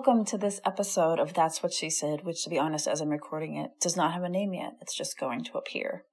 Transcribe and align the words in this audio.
Welcome 0.00 0.24
to 0.24 0.38
this 0.38 0.62
episode 0.64 1.18
of 1.18 1.34
That's 1.34 1.62
What 1.62 1.74
She 1.74 1.90
Said, 1.90 2.24
which, 2.24 2.42
to 2.44 2.48
be 2.48 2.58
honest, 2.58 2.88
as 2.88 3.02
I'm 3.02 3.10
recording 3.10 3.56
it, 3.56 3.72
does 3.82 3.98
not 3.98 4.14
have 4.14 4.22
a 4.22 4.30
name 4.30 4.54
yet. 4.54 4.78
It's 4.80 4.96
just 4.96 5.18
going 5.18 5.44
to 5.44 5.58
appear. 5.58 6.06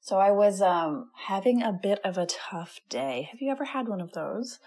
So 0.00 0.18
I 0.18 0.32
was 0.32 0.60
um, 0.60 1.08
having 1.28 1.62
a 1.62 1.72
bit 1.72 2.00
of 2.02 2.18
a 2.18 2.26
tough 2.26 2.80
day. 2.88 3.28
Have 3.30 3.40
you 3.40 3.52
ever 3.52 3.64
had 3.64 3.86
one 3.86 4.00
of 4.00 4.10
those? 4.10 4.58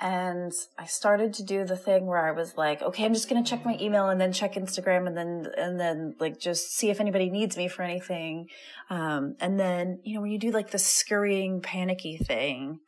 And 0.00 0.50
I 0.76 0.86
started 0.86 1.32
to 1.34 1.44
do 1.44 1.64
the 1.64 1.76
thing 1.76 2.06
where 2.06 2.26
I 2.26 2.32
was 2.32 2.56
like, 2.56 2.82
okay, 2.82 3.04
I'm 3.04 3.14
just 3.14 3.30
going 3.30 3.44
to 3.44 3.48
check 3.48 3.64
my 3.64 3.78
email 3.80 4.08
and 4.08 4.20
then 4.20 4.32
check 4.32 4.54
Instagram 4.54 5.06
and 5.06 5.16
then, 5.16 5.46
and 5.56 5.78
then 5.78 6.16
like 6.18 6.40
just 6.40 6.72
see 6.72 6.90
if 6.90 6.98
anybody 6.98 7.30
needs 7.30 7.56
me 7.56 7.68
for 7.68 7.82
anything. 7.82 8.48
Um, 8.90 9.36
and 9.38 9.60
then, 9.60 10.00
you 10.02 10.16
know, 10.16 10.22
when 10.22 10.32
you 10.32 10.40
do 10.40 10.50
like 10.50 10.72
the 10.72 10.78
scurrying, 10.80 11.60
panicky 11.60 12.16
thing, 12.16 12.80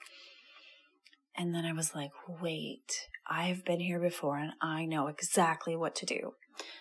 and 1.36 1.54
then 1.54 1.64
I 1.64 1.72
was 1.72 1.94
like, 1.94 2.10
wait, 2.42 3.06
I've 3.28 3.64
been 3.64 3.80
here 3.80 4.00
before 4.00 4.38
and 4.38 4.52
I 4.60 4.84
know 4.86 5.08
exactly 5.08 5.76
what 5.76 5.94
to 5.96 6.06
do. 6.06 6.34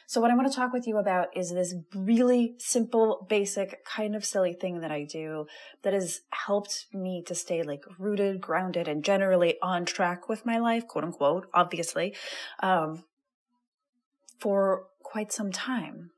So 0.07 0.21
what 0.21 0.31
I 0.31 0.35
want 0.35 0.49
to 0.49 0.55
talk 0.55 0.73
with 0.73 0.87
you 0.87 0.97
about 0.97 1.35
is 1.35 1.51
this 1.51 1.75
really 1.93 2.55
simple, 2.57 3.25
basic, 3.29 3.85
kind 3.85 4.15
of 4.15 4.25
silly 4.25 4.53
thing 4.53 4.79
that 4.81 4.91
I 4.91 5.03
do 5.03 5.45
that 5.83 5.93
has 5.93 6.21
helped 6.31 6.87
me 6.93 7.23
to 7.27 7.35
stay 7.35 7.61
like 7.63 7.83
rooted, 7.99 8.41
grounded, 8.41 8.87
and 8.87 9.03
generally 9.03 9.57
on 9.61 9.85
track 9.85 10.29
with 10.29 10.45
my 10.45 10.57
life, 10.57 10.87
quote 10.87 11.03
unquote, 11.03 11.47
obviously, 11.53 12.15
um, 12.61 13.03
for 14.39 14.85
quite 15.03 15.31
some 15.31 15.51
time. 15.51 16.11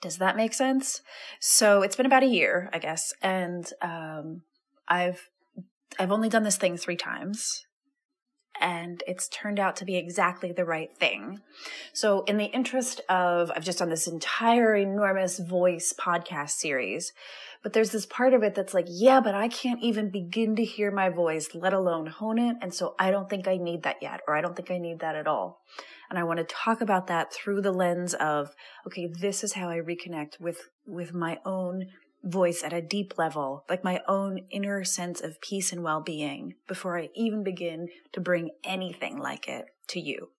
Does 0.00 0.18
that 0.18 0.36
make 0.36 0.52
sense? 0.52 1.00
So 1.40 1.82
it's 1.82 1.96
been 1.96 2.06
about 2.06 2.22
a 2.22 2.26
year, 2.26 2.68
I 2.72 2.78
guess, 2.78 3.14
and 3.22 3.70
um, 3.80 4.42
I've 4.88 5.28
I've 5.98 6.12
only 6.12 6.28
done 6.28 6.42
this 6.42 6.56
thing 6.56 6.76
three 6.76 6.96
times 6.96 7.64
and 8.60 9.02
it's 9.06 9.28
turned 9.28 9.58
out 9.58 9.76
to 9.76 9.84
be 9.84 9.96
exactly 9.96 10.52
the 10.52 10.64
right 10.64 10.92
thing. 10.92 11.40
So, 11.92 12.22
in 12.24 12.36
the 12.36 12.46
interest 12.46 13.00
of, 13.08 13.50
I've 13.54 13.64
just 13.64 13.78
done 13.78 13.90
this 13.90 14.06
entire 14.06 14.76
enormous 14.76 15.38
voice 15.38 15.92
podcast 15.98 16.50
series, 16.50 17.12
but 17.62 17.72
there's 17.72 17.90
this 17.90 18.06
part 18.06 18.34
of 18.34 18.42
it 18.42 18.54
that's 18.54 18.74
like, 18.74 18.86
yeah, 18.88 19.20
but 19.20 19.34
I 19.34 19.48
can't 19.48 19.82
even 19.82 20.10
begin 20.10 20.56
to 20.56 20.64
hear 20.64 20.90
my 20.90 21.08
voice, 21.08 21.48
let 21.54 21.72
alone 21.72 22.06
hone 22.06 22.38
it. 22.38 22.56
And 22.60 22.72
so 22.72 22.94
I 22.98 23.10
don't 23.10 23.28
think 23.28 23.48
I 23.48 23.56
need 23.56 23.82
that 23.82 24.02
yet, 24.02 24.20
or 24.28 24.36
I 24.36 24.40
don't 24.40 24.54
think 24.54 24.70
I 24.70 24.78
need 24.78 25.00
that 25.00 25.16
at 25.16 25.26
all. 25.26 25.62
And 26.10 26.18
I 26.18 26.24
want 26.24 26.38
to 26.38 26.44
talk 26.44 26.80
about 26.80 27.06
that 27.08 27.32
through 27.32 27.62
the 27.62 27.72
lens 27.72 28.14
of, 28.14 28.54
okay, 28.86 29.06
this 29.06 29.42
is 29.42 29.54
how 29.54 29.68
I 29.68 29.78
reconnect 29.78 30.38
with, 30.38 30.68
with 30.86 31.14
my 31.14 31.38
own 31.44 31.86
voice 32.24 32.62
at 32.64 32.72
a 32.72 32.82
deep 32.82 33.18
level, 33.18 33.64
like 33.68 33.84
my 33.84 34.00
own 34.08 34.40
inner 34.50 34.82
sense 34.84 35.20
of 35.20 35.40
peace 35.40 35.72
and 35.72 35.82
well 35.82 36.00
being, 36.00 36.54
before 36.66 36.98
I 36.98 37.10
even 37.14 37.44
begin 37.44 37.88
to 38.12 38.20
bring 38.20 38.50
anything 38.64 39.18
like 39.18 39.46
it 39.46 39.66
to 39.88 40.00
you. 40.00 40.30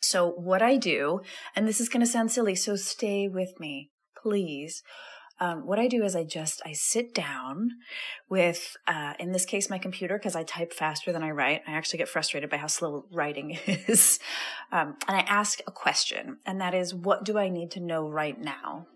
So, 0.00 0.30
what 0.30 0.62
I 0.62 0.76
do, 0.76 1.20
and 1.54 1.68
this 1.68 1.80
is 1.80 1.88
going 1.88 2.00
to 2.00 2.06
sound 2.06 2.32
silly, 2.32 2.54
so 2.54 2.74
stay 2.74 3.28
with 3.28 3.60
me, 3.60 3.90
please. 4.20 4.82
Um, 5.38 5.66
what 5.66 5.78
I 5.78 5.88
do 5.88 6.04
is 6.04 6.14
I 6.14 6.24
just 6.24 6.60
I 6.66 6.72
sit 6.72 7.14
down 7.14 7.70
with, 8.28 8.76
uh, 8.86 9.14
in 9.18 9.32
this 9.32 9.46
case, 9.46 9.70
my 9.70 9.78
computer 9.78 10.18
because 10.18 10.36
I 10.36 10.42
type 10.42 10.72
faster 10.72 11.12
than 11.12 11.22
I 11.22 11.30
write. 11.30 11.62
I 11.66 11.72
actually 11.72 11.98
get 11.98 12.10
frustrated 12.10 12.50
by 12.50 12.58
how 12.58 12.66
slow 12.66 13.06
writing 13.10 13.58
is, 13.66 14.18
um, 14.72 14.96
and 15.06 15.16
I 15.16 15.20
ask 15.20 15.60
a 15.66 15.70
question, 15.70 16.38
and 16.44 16.60
that 16.60 16.74
is, 16.74 16.94
what 16.94 17.24
do 17.24 17.38
I 17.38 17.48
need 17.48 17.70
to 17.72 17.80
know 17.80 18.08
right 18.08 18.38
now? 18.38 18.86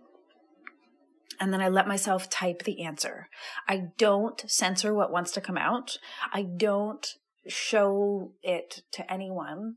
And 1.41 1.53
then 1.53 1.61
I 1.61 1.69
let 1.69 1.89
myself 1.89 2.31
type 2.31 2.63
the 2.63 2.83
answer. 2.85 3.29
I 3.69 3.89
don't 3.99 4.43
censor 4.47 4.95
what 4.95 5.13
wants 5.13 5.33
to 5.33 5.41
come 5.41 5.59
out. 5.59 5.99
I 6.33 6.43
don't 6.43 7.07
show 7.47 8.33
it 8.43 8.83
to 8.93 9.13
anyone, 9.13 9.77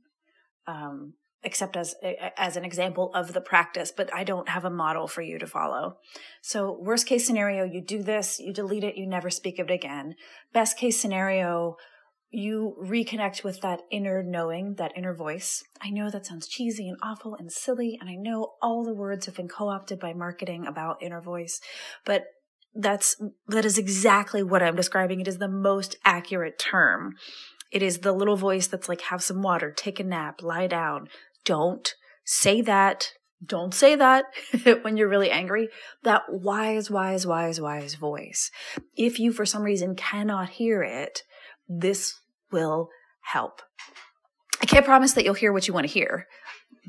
um, 0.66 1.14
except 1.44 1.76
as 1.76 1.96
as 2.38 2.58
an 2.58 2.66
example 2.66 3.12
of 3.14 3.34
the 3.34 3.42
practice. 3.42 3.92
But 3.96 4.14
I 4.14 4.24
don't 4.24 4.50
have 4.50 4.66
a 4.66 4.70
model 4.70 5.08
for 5.08 5.22
you 5.22 5.38
to 5.40 5.48
follow. 5.48 5.98
So 6.42 6.78
worst 6.82 7.08
case 7.08 7.26
scenario, 7.26 7.64
you 7.64 7.82
do 7.82 8.04
this, 8.04 8.40
you 8.40 8.54
delete 8.54 8.84
it, 8.84 8.98
you 8.98 9.08
never 9.08 9.30
speak 9.30 9.60
of 9.60 9.70
it 9.70 9.74
again. 9.74 10.16
Best 10.54 10.78
case 10.78 11.00
scenario, 11.00 11.78
you 12.30 12.76
reconnect 12.84 13.44
with 13.44 13.62
that 13.62 13.82
inner 13.90 14.22
knowing, 14.22 14.76
that 14.76 14.92
inner 14.98 15.14
voice. 15.14 15.64
I 15.82 15.90
know 15.90 16.10
that 16.10 16.26
sounds 16.26 16.48
cheesy 16.48 16.90
and 16.90 16.98
awful 17.02 17.36
and 17.36 17.52
silly, 17.52 17.98
and 18.00 18.10
I 18.10 18.16
know 18.16 18.54
all 18.62 18.84
the 18.84 18.94
words 18.94 19.26
have 19.26 19.36
been 19.36 19.48
co-opted 19.48 20.00
by 20.00 20.14
marketing 20.14 20.66
about 20.68 21.02
inner 21.02 21.22
voice, 21.22 21.62
but 22.06 22.26
that's 22.76 23.16
that 23.48 23.66
is 23.66 23.78
exactly 23.78 24.44
what 24.44 24.62
I'm 24.62 24.76
describing. 24.76 25.20
It 25.20 25.28
is 25.28 25.38
the 25.38 25.48
most 25.48 25.96
accurate 26.06 26.60
term. 26.60 27.16
It 27.72 27.82
is 27.82 28.00
the 28.00 28.12
little 28.12 28.38
voice 28.38 28.68
that's 28.68 28.88
like, 28.88 29.02
have 29.02 29.24
some 29.24 29.42
water, 29.42 29.72
take 29.72 30.00
a 30.00 30.04
nap, 30.04 30.42
lie 30.42 30.68
down. 30.68 31.10
Don't 31.44 31.94
say 32.24 32.62
that. 32.62 33.14
Don't 33.46 33.74
say 33.74 33.96
that 33.96 34.26
when 34.82 34.98
you're 34.98 35.10
really 35.10 35.30
angry. 35.30 35.70
That 36.04 36.24
wise, 36.30 36.90
wise, 36.90 37.28
wise, 37.28 37.62
wise 37.62 37.96
voice. 37.96 38.52
If 38.96 39.20
you 39.20 39.32
for 39.32 39.46
some 39.46 39.64
reason 39.64 39.96
cannot 39.96 40.50
hear 40.50 40.82
it, 40.82 41.24
this 41.68 42.20
will 42.52 42.90
help. 43.22 43.62
I 44.62 44.66
can't 44.66 44.86
promise 44.86 45.14
that 45.14 45.24
you'll 45.24 45.34
hear 45.34 45.54
what 45.54 45.68
you 45.68 45.74
want 45.74 45.86
to 45.86 45.94
hear, 45.94 46.28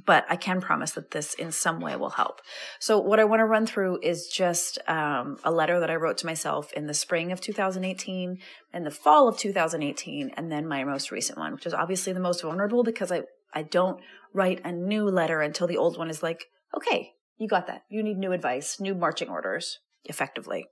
but 0.06 0.24
I 0.28 0.36
can 0.36 0.60
promise 0.60 0.92
that 0.92 1.10
this 1.10 1.34
in 1.34 1.52
some 1.52 1.80
way 1.80 1.96
will 1.96 2.10
help. 2.10 2.40
So, 2.78 2.98
what 2.98 3.20
I 3.20 3.24
want 3.24 3.40
to 3.40 3.44
run 3.44 3.66
through 3.66 4.00
is 4.02 4.26
just 4.26 4.78
um, 4.88 5.38
a 5.44 5.50
letter 5.50 5.80
that 5.80 5.90
I 5.90 5.96
wrote 5.96 6.18
to 6.18 6.26
myself 6.26 6.72
in 6.72 6.86
the 6.86 6.94
spring 6.94 7.30
of 7.30 7.40
2018 7.40 8.38
and 8.72 8.86
the 8.86 8.90
fall 8.90 9.28
of 9.28 9.36
2018, 9.36 10.30
and 10.36 10.50
then 10.50 10.66
my 10.66 10.84
most 10.84 11.10
recent 11.10 11.38
one, 11.38 11.52
which 11.52 11.66
is 11.66 11.74
obviously 11.74 12.12
the 12.12 12.20
most 12.20 12.42
vulnerable 12.42 12.82
because 12.82 13.12
I 13.12 13.22
I 13.52 13.62
don't 13.62 14.00
write 14.32 14.60
a 14.64 14.72
new 14.72 15.04
letter 15.04 15.40
until 15.40 15.66
the 15.66 15.76
old 15.76 15.98
one 15.98 16.10
is 16.10 16.22
like, 16.22 16.46
okay, 16.76 17.12
you 17.38 17.48
got 17.48 17.66
that. 17.66 17.82
You 17.88 18.02
need 18.02 18.18
new 18.18 18.32
advice, 18.32 18.80
new 18.80 18.94
marching 18.94 19.28
orders, 19.28 19.78
effectively. 20.04 20.66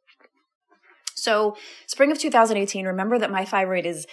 So, 1.27 1.57
spring 1.89 2.13
of 2.13 2.21
2018, 2.21 2.87
remember 2.87 3.19
that 3.19 3.33
my 3.33 3.45
thyroid 3.45 3.85
is 3.85 4.07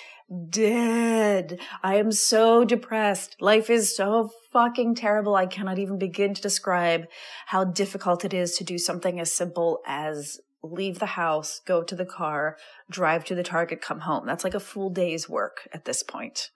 dead. 0.50 1.60
I 1.83 1.98
am 1.98 2.12
so 2.12 2.65
depressed. 2.65 3.36
Life 3.39 3.69
is 3.69 3.95
so 3.95 4.31
fucking 4.51 4.95
terrible. 4.95 5.36
I 5.36 5.45
cannot 5.45 5.77
even 5.77 6.00
begin 6.00 6.33
to 6.33 6.42
describe 6.42 7.06
how 7.45 7.65
difficult 7.65 8.25
it 8.25 8.33
is 8.33 8.57
to 8.57 8.63
do 8.63 8.80
something 8.80 9.19
as 9.19 9.31
simple 9.31 9.83
as 9.86 10.39
leave 10.63 10.98
the 10.98 11.06
house, 11.06 11.62
go 11.68 11.83
to 11.83 11.95
the 11.95 12.04
car, 12.04 12.57
drive 12.89 13.25
to 13.25 13.36
the 13.36 13.44
Target, 13.44 13.80
come 13.80 14.00
home. 14.00 14.25
That's 14.25 14.44
like 14.44 14.56
a 14.56 14.59
full 14.59 14.89
day's 14.89 15.30
work 15.30 15.69
at 15.71 15.86
this 15.86 16.01
point. 16.01 16.50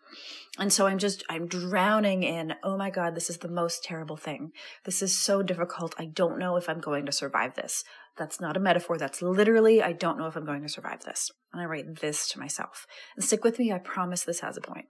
And 0.60 0.74
so 0.74 0.88
I'm 0.88 0.98
just, 0.98 1.24
I'm 1.30 1.48
drowning 1.48 2.24
in, 2.24 2.56
oh 2.64 2.78
my 2.78 2.90
God, 2.90 3.16
this 3.16 3.30
is 3.30 3.38
the 3.38 3.48
most 3.48 3.84
terrible 3.84 4.18
thing. 4.18 4.52
This 4.86 5.02
is 5.02 5.18
so 5.18 5.44
difficult. 5.44 5.94
I 6.00 6.06
don't 6.06 6.40
know 6.40 6.56
if 6.56 6.68
I'm 6.68 6.80
going 6.80 7.06
to 7.06 7.12
survive 7.12 7.56
this. 7.56 7.84
That's 8.18 8.42
not 8.42 8.58
a 8.58 8.60
metaphor. 8.60 8.98
That's 8.98 9.22
literally, 9.22 9.84
I 9.84 9.94
don't 9.94 10.18
know 10.18 10.26
if 10.26 10.36
I'm 10.36 10.46
going 10.46 10.64
to 10.64 10.70
survive 10.70 11.04
this. 11.04 11.30
And 11.54 11.62
I 11.62 11.66
write 11.66 12.02
this 12.02 12.28
to 12.30 12.40
myself. 12.40 12.88
And 13.16 13.24
stick 13.24 13.44
with 13.44 13.60
me. 13.60 13.72
I 13.72 13.78
promise 13.78 14.24
this 14.24 14.40
has 14.40 14.58
a 14.58 14.62
point. 14.62 14.88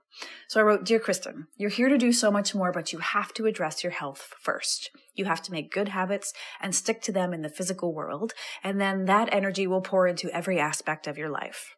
So 0.48 0.60
I 0.60 0.62
wrote, 0.62 0.84
Dear 0.84 0.98
Kristen, 0.98 1.48
you're 1.56 1.68
here 1.68 1.90
to 1.90 1.98
do 1.98 2.12
so 2.12 2.30
much 2.30 2.54
more, 2.54 2.72
but 2.72 2.92
you 2.92 3.00
have 3.00 3.34
to 3.34 3.44
address 3.44 3.84
your 3.84 3.92
health 3.92 4.32
first. 4.40 4.90
You 5.14 5.26
have 5.26 5.42
to 5.42 5.52
make 5.52 5.70
good 5.70 5.88
habits 5.88 6.32
and 6.62 6.74
stick 6.74 7.02
to 7.02 7.12
them 7.12 7.34
in 7.34 7.42
the 7.42 7.50
physical 7.50 7.92
world. 7.92 8.32
And 8.64 8.80
then 8.80 9.04
that 9.04 9.28
energy 9.32 9.66
will 9.66 9.82
pour 9.82 10.06
into 10.06 10.34
every 10.34 10.58
aspect 10.58 11.06
of 11.06 11.18
your 11.18 11.28
life. 11.28 11.74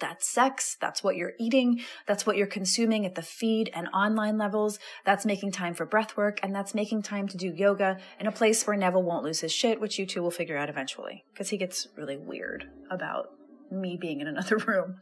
That's 0.00 0.28
sex. 0.28 0.76
That's 0.80 1.02
what 1.02 1.16
you're 1.16 1.34
eating. 1.38 1.80
That's 2.06 2.26
what 2.26 2.36
you're 2.36 2.46
consuming 2.46 3.06
at 3.06 3.14
the 3.14 3.22
feed 3.22 3.70
and 3.74 3.88
online 3.88 4.38
levels. 4.38 4.78
That's 5.04 5.26
making 5.26 5.52
time 5.52 5.74
for 5.74 5.86
breath 5.86 6.16
work. 6.16 6.38
And 6.42 6.54
that's 6.54 6.74
making 6.74 7.02
time 7.02 7.28
to 7.28 7.36
do 7.36 7.52
yoga 7.54 7.98
in 8.20 8.26
a 8.26 8.32
place 8.32 8.66
where 8.66 8.76
Neville 8.76 9.02
won't 9.02 9.24
lose 9.24 9.40
his 9.40 9.52
shit, 9.52 9.80
which 9.80 9.98
you 9.98 10.06
two 10.06 10.22
will 10.22 10.30
figure 10.30 10.56
out 10.56 10.68
eventually 10.68 11.24
because 11.32 11.50
he 11.50 11.56
gets 11.56 11.88
really 11.96 12.16
weird 12.16 12.68
about 12.90 13.30
me 13.70 13.96
being 14.00 14.20
in 14.20 14.26
another 14.26 14.56
room. 14.58 14.96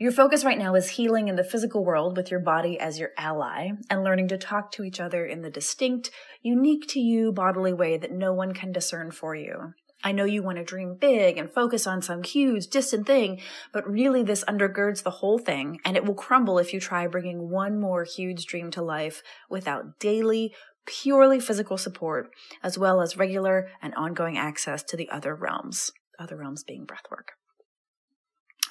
Your 0.00 0.12
focus 0.12 0.46
right 0.46 0.56
now 0.56 0.74
is 0.76 0.88
healing 0.88 1.28
in 1.28 1.36
the 1.36 1.44
physical 1.44 1.84
world 1.84 2.16
with 2.16 2.30
your 2.30 2.40
body 2.40 2.80
as 2.80 2.98
your 2.98 3.10
ally 3.18 3.72
and 3.90 4.02
learning 4.02 4.28
to 4.28 4.38
talk 4.38 4.72
to 4.72 4.82
each 4.82 4.98
other 4.98 5.26
in 5.26 5.42
the 5.42 5.50
distinct, 5.50 6.10
unique 6.40 6.88
to 6.88 7.00
you 7.00 7.32
bodily 7.32 7.74
way 7.74 7.98
that 7.98 8.10
no 8.10 8.32
one 8.32 8.54
can 8.54 8.72
discern 8.72 9.10
for 9.10 9.34
you. 9.34 9.74
I 10.02 10.12
know 10.12 10.24
you 10.24 10.42
want 10.42 10.58
to 10.58 10.64
dream 10.64 10.96
big 10.98 11.36
and 11.36 11.50
focus 11.50 11.86
on 11.86 12.00
some 12.00 12.22
huge, 12.22 12.68
distant 12.68 13.06
thing, 13.06 13.40
but 13.72 13.88
really 13.88 14.22
this 14.22 14.44
undergirds 14.44 15.02
the 15.02 15.10
whole 15.10 15.38
thing, 15.38 15.78
and 15.84 15.96
it 15.96 16.04
will 16.04 16.14
crumble 16.14 16.58
if 16.58 16.72
you 16.72 16.80
try 16.80 17.06
bringing 17.06 17.50
one 17.50 17.78
more 17.78 18.04
huge 18.04 18.46
dream 18.46 18.70
to 18.72 18.82
life 18.82 19.22
without 19.50 19.98
daily, 19.98 20.54
purely 20.86 21.38
physical 21.38 21.76
support, 21.76 22.30
as 22.62 22.78
well 22.78 23.00
as 23.00 23.16
regular 23.16 23.68
and 23.82 23.94
ongoing 23.94 24.38
access 24.38 24.82
to 24.84 24.96
the 24.96 25.10
other 25.10 25.34
realms, 25.34 25.92
other 26.18 26.36
realms 26.36 26.64
being 26.64 26.86
breathwork. 26.86 27.34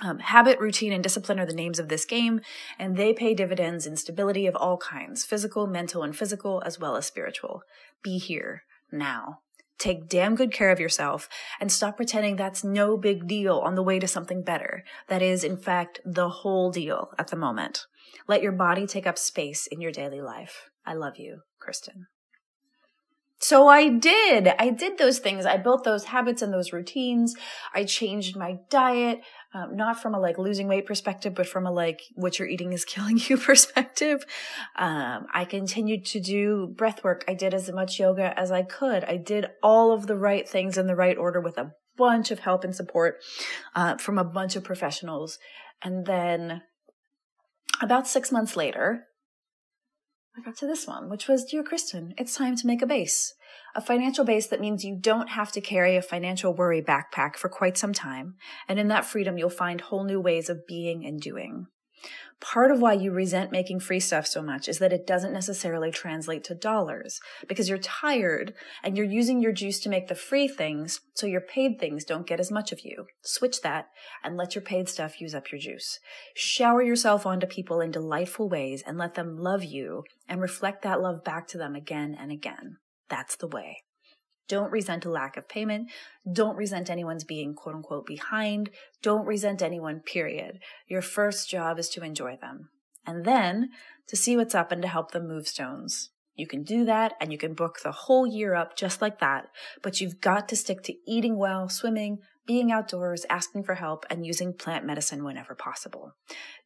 Um, 0.01 0.19
habit, 0.19 0.59
routine, 0.59 0.93
and 0.93 1.03
discipline 1.03 1.39
are 1.39 1.45
the 1.45 1.53
names 1.53 1.77
of 1.77 1.89
this 1.89 2.05
game, 2.05 2.39
and 2.77 2.95
they 2.95 3.13
pay 3.13 3.33
dividends 3.33 3.85
in 3.85 3.97
stability 3.97 4.47
of 4.47 4.55
all 4.55 4.77
kinds 4.77 5.25
physical, 5.25 5.67
mental, 5.67 6.03
and 6.03 6.15
physical, 6.15 6.63
as 6.65 6.79
well 6.79 6.95
as 6.95 7.05
spiritual. 7.05 7.63
Be 8.01 8.17
here, 8.17 8.63
now. 8.91 9.39
Take 9.79 10.09
damn 10.09 10.35
good 10.35 10.51
care 10.51 10.71
of 10.71 10.79
yourself 10.79 11.29
and 11.59 11.71
stop 11.71 11.95
pretending 11.95 12.35
that's 12.35 12.65
no 12.65 12.97
big 12.97 13.27
deal 13.27 13.59
on 13.59 13.75
the 13.75 13.83
way 13.83 13.97
to 13.97 14.07
something 14.07 14.43
better. 14.43 14.83
That 15.07 15.21
is, 15.21 15.43
in 15.45 15.55
fact, 15.55 16.01
the 16.05 16.29
whole 16.29 16.69
deal 16.69 17.11
at 17.17 17.29
the 17.29 17.37
moment. 17.37 17.85
Let 18.27 18.43
your 18.43 18.51
body 18.51 18.85
take 18.85 19.07
up 19.07 19.17
space 19.17 19.67
in 19.67 19.79
your 19.79 19.93
daily 19.93 20.21
life. 20.21 20.69
I 20.85 20.93
love 20.95 21.17
you, 21.17 21.43
Kristen. 21.59 22.07
So 23.41 23.69
I 23.69 23.87
did. 23.87 24.49
I 24.59 24.69
did 24.69 24.97
those 24.97 25.19
things. 25.19 25.45
I 25.45 25.55
built 25.55 25.85
those 25.85 26.05
habits 26.05 26.41
and 26.41 26.53
those 26.53 26.73
routines. 26.73 27.35
I 27.73 27.85
changed 27.85 28.35
my 28.35 28.57
diet, 28.69 29.21
um, 29.53 29.77
not 29.77 30.01
from 30.01 30.13
a 30.13 30.19
like 30.19 30.37
losing 30.37 30.67
weight 30.67 30.85
perspective, 30.85 31.35
but 31.35 31.47
from 31.47 31.65
a 31.65 31.71
like 31.71 32.01
what 32.15 32.37
you're 32.37 32.49
eating 32.49 32.73
is 32.73 32.83
killing 32.93 33.17
you 33.17 33.37
perspective. 33.37 34.25
Um, 34.75 35.27
I 35.33 35.45
continued 35.45 36.05
to 36.07 36.19
do 36.19 36.73
breath 36.75 37.01
work. 37.03 37.23
I 37.29 37.33
did 37.33 37.53
as 37.53 37.71
much 37.71 37.97
yoga 37.97 38.37
as 38.37 38.51
I 38.51 38.63
could. 38.63 39.05
I 39.05 39.15
did 39.15 39.47
all 39.63 39.93
of 39.93 40.07
the 40.07 40.17
right 40.17 40.47
things 40.47 40.77
in 40.77 40.87
the 40.87 40.95
right 40.95 41.17
order 41.17 41.39
with 41.39 41.57
a 41.57 41.71
bunch 41.95 42.31
of 42.31 42.39
help 42.39 42.65
and 42.65 42.75
support 42.75 43.19
uh, 43.73 43.95
from 43.97 44.17
a 44.17 44.23
bunch 44.25 44.57
of 44.57 44.65
professionals. 44.65 45.39
And 45.81 46.05
then 46.05 46.61
about 47.81 48.05
six 48.05 48.31
months 48.31 48.57
later, 48.57 49.05
I 50.37 50.41
got 50.41 50.57
to 50.57 50.67
this 50.67 50.87
one, 50.87 51.09
which 51.09 51.27
was 51.27 51.43
Dear 51.43 51.63
Kristen, 51.63 52.13
it's 52.17 52.35
time 52.35 52.55
to 52.55 52.67
make 52.67 52.81
a 52.81 52.87
base. 52.87 53.33
A 53.75 53.81
financial 53.81 54.23
base 54.23 54.47
that 54.47 54.61
means 54.61 54.83
you 54.83 54.97
don't 54.99 55.29
have 55.29 55.51
to 55.51 55.61
carry 55.61 55.95
a 55.95 56.01
financial 56.01 56.53
worry 56.53 56.81
backpack 56.81 57.35
for 57.35 57.49
quite 57.49 57.77
some 57.77 57.93
time. 57.93 58.35
And 58.67 58.79
in 58.79 58.87
that 58.87 59.05
freedom, 59.05 59.37
you'll 59.37 59.49
find 59.49 59.81
whole 59.81 60.03
new 60.03 60.19
ways 60.19 60.49
of 60.49 60.65
being 60.67 61.05
and 61.05 61.19
doing. 61.19 61.67
Part 62.39 62.71
of 62.71 62.79
why 62.79 62.93
you 62.93 63.11
resent 63.11 63.51
making 63.51 63.81
free 63.81 63.99
stuff 63.99 64.25
so 64.25 64.41
much 64.41 64.69
is 64.69 64.79
that 64.79 64.93
it 64.93 65.05
doesn't 65.05 65.33
necessarily 65.33 65.91
translate 65.91 66.43
to 66.45 66.55
dollars 66.55 67.19
because 67.47 67.67
you're 67.67 67.77
tired 67.77 68.53
and 68.81 68.95
you're 68.95 69.05
using 69.05 69.41
your 69.41 69.51
juice 69.51 69.79
to 69.81 69.89
make 69.89 70.07
the 70.07 70.15
free 70.15 70.47
things 70.47 71.01
so 71.13 71.27
your 71.27 71.41
paid 71.41 71.79
things 71.79 72.05
don't 72.05 72.27
get 72.27 72.39
as 72.39 72.49
much 72.49 72.71
of 72.71 72.79
you. 72.85 73.07
Switch 73.23 73.61
that 73.61 73.89
and 74.23 74.37
let 74.37 74.55
your 74.55 74.61
paid 74.61 74.87
stuff 74.87 75.19
use 75.19 75.35
up 75.35 75.51
your 75.51 75.59
juice. 75.59 75.99
Shower 76.33 76.81
yourself 76.81 77.25
onto 77.25 77.45
people 77.45 77.81
in 77.81 77.91
delightful 77.91 78.47
ways 78.47 78.83
and 78.87 78.97
let 78.97 79.15
them 79.15 79.37
love 79.37 79.63
you 79.63 80.05
and 80.27 80.39
reflect 80.39 80.81
that 80.83 81.01
love 81.01 81.25
back 81.25 81.45
to 81.49 81.57
them 81.57 81.75
again 81.75 82.15
and 82.17 82.31
again. 82.31 82.77
That's 83.09 83.35
the 83.35 83.47
way. 83.47 83.83
Don't 84.49 84.71
resent 84.71 85.05
a 85.05 85.09
lack 85.09 85.37
of 85.37 85.47
payment. 85.47 85.89
Don't 86.29 86.57
resent 86.57 86.89
anyone's 86.89 87.23
being 87.23 87.53
quote 87.53 87.75
unquote 87.75 88.05
behind. 88.05 88.71
Don't 89.01 89.25
resent 89.25 89.61
anyone, 89.61 90.01
period. 90.01 90.59
Your 90.87 91.01
first 91.01 91.49
job 91.49 91.79
is 91.79 91.87
to 91.89 92.03
enjoy 92.03 92.35
them. 92.35 92.69
And 93.05 93.23
then 93.23 93.69
to 94.07 94.17
see 94.17 94.35
what's 94.35 94.55
up 94.55 94.71
and 94.71 94.81
to 94.81 94.87
help 94.87 95.11
them 95.11 95.27
move 95.27 95.47
stones. 95.47 96.09
You 96.35 96.47
can 96.47 96.63
do 96.63 96.85
that 96.85 97.13
and 97.21 97.31
you 97.31 97.37
can 97.37 97.53
book 97.53 97.79
the 97.83 97.91
whole 97.91 98.25
year 98.25 98.55
up 98.55 98.75
just 98.75 99.01
like 99.01 99.19
that, 99.19 99.49
but 99.81 100.01
you've 100.01 100.21
got 100.21 100.47
to 100.49 100.55
stick 100.55 100.81
to 100.83 100.95
eating 101.05 101.37
well, 101.37 101.69
swimming, 101.69 102.19
being 102.47 102.71
outdoors, 102.71 103.25
asking 103.29 103.63
for 103.63 103.75
help, 103.75 104.05
and 104.09 104.25
using 104.25 104.53
plant 104.53 104.85
medicine 104.85 105.23
whenever 105.23 105.53
possible. 105.53 106.15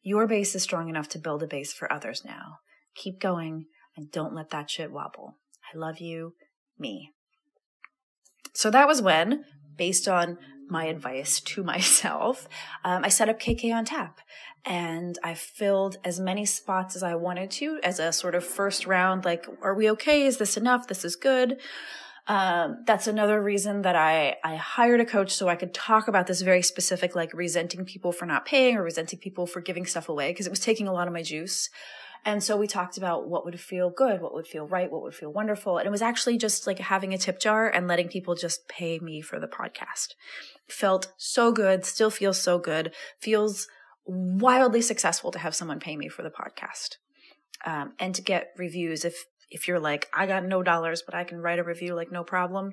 Your 0.02 0.26
base 0.26 0.54
is 0.54 0.62
strong 0.62 0.88
enough 0.88 1.08
to 1.08 1.18
build 1.18 1.42
a 1.42 1.46
base 1.46 1.72
for 1.72 1.92
others 1.92 2.24
now. 2.24 2.60
Keep 2.94 3.20
going 3.20 3.66
and 3.96 4.10
don't 4.10 4.34
let 4.34 4.50
that 4.50 4.70
shit 4.70 4.92
wobble. 4.92 5.38
I 5.74 5.76
love 5.76 5.98
you, 5.98 6.34
me. 6.78 7.10
So 8.54 8.70
that 8.70 8.88
was 8.88 9.02
when, 9.02 9.44
based 9.76 10.08
on 10.08 10.38
my 10.68 10.86
advice 10.86 11.40
to 11.40 11.62
myself, 11.74 12.48
um, 12.84 13.04
I 13.04 13.08
set 13.08 13.28
up 13.28 13.38
KK 13.38 13.74
on 13.74 13.84
tap 13.84 14.20
and 14.64 15.18
I 15.22 15.34
filled 15.34 15.98
as 16.04 16.18
many 16.18 16.46
spots 16.46 16.96
as 16.96 17.02
I 17.02 17.14
wanted 17.16 17.50
to 17.52 17.80
as 17.82 17.98
a 17.98 18.12
sort 18.12 18.34
of 18.34 18.44
first 18.44 18.86
round, 18.86 19.24
like, 19.24 19.46
are 19.62 19.74
we 19.74 19.90
okay? 19.90 20.24
Is 20.24 20.38
this 20.38 20.56
enough? 20.56 20.88
This 20.88 21.04
is 21.04 21.16
good. 21.16 21.60
Um, 22.26 22.84
that's 22.86 23.06
another 23.06 23.42
reason 23.42 23.82
that 23.82 23.96
I, 23.96 24.36
I 24.42 24.56
hired 24.56 25.00
a 25.00 25.04
coach 25.04 25.32
so 25.32 25.48
I 25.48 25.56
could 25.56 25.74
talk 25.74 26.08
about 26.08 26.26
this 26.26 26.40
very 26.40 26.62
specific, 26.62 27.14
like 27.14 27.34
resenting 27.34 27.84
people 27.84 28.12
for 28.12 28.24
not 28.24 28.46
paying 28.46 28.76
or 28.76 28.82
resenting 28.82 29.18
people 29.18 29.46
for 29.46 29.60
giving 29.60 29.84
stuff 29.84 30.08
away 30.08 30.30
because 30.30 30.46
it 30.46 30.50
was 30.50 30.60
taking 30.60 30.88
a 30.88 30.92
lot 30.92 31.06
of 31.06 31.12
my 31.12 31.22
juice. 31.22 31.68
And 32.24 32.42
so 32.42 32.56
we 32.56 32.66
talked 32.66 32.96
about 32.96 33.28
what 33.28 33.44
would 33.44 33.60
feel 33.60 33.90
good, 33.90 34.20
what 34.20 34.32
would 34.34 34.46
feel 34.46 34.66
right, 34.66 34.90
what 34.90 35.02
would 35.02 35.14
feel 35.14 35.32
wonderful. 35.32 35.78
And 35.78 35.86
it 35.86 35.90
was 35.90 36.02
actually 36.02 36.38
just 36.38 36.66
like 36.66 36.78
having 36.78 37.12
a 37.12 37.18
tip 37.18 37.38
jar 37.38 37.68
and 37.68 37.86
letting 37.86 38.08
people 38.08 38.34
just 38.34 38.66
pay 38.66 38.98
me 38.98 39.20
for 39.20 39.38
the 39.38 39.46
podcast. 39.46 40.14
Felt 40.68 41.12
so 41.18 41.52
good, 41.52 41.84
still 41.84 42.10
feels 42.10 42.40
so 42.40 42.58
good, 42.58 42.92
feels 43.20 43.68
wildly 44.06 44.80
successful 44.80 45.30
to 45.32 45.38
have 45.38 45.54
someone 45.54 45.80
pay 45.80 45.96
me 45.96 46.08
for 46.08 46.22
the 46.22 46.30
podcast. 46.30 46.96
Um, 47.66 47.92
and 47.98 48.14
to 48.14 48.22
get 48.22 48.52
reviews 48.56 49.04
if 49.04 49.26
if 49.50 49.68
you're 49.68 49.80
like 49.80 50.08
i 50.12 50.26
got 50.26 50.44
no 50.44 50.62
dollars 50.62 51.02
but 51.02 51.14
i 51.14 51.24
can 51.24 51.40
write 51.40 51.58
a 51.58 51.64
review 51.64 51.94
like 51.94 52.10
no 52.12 52.24
problem 52.24 52.72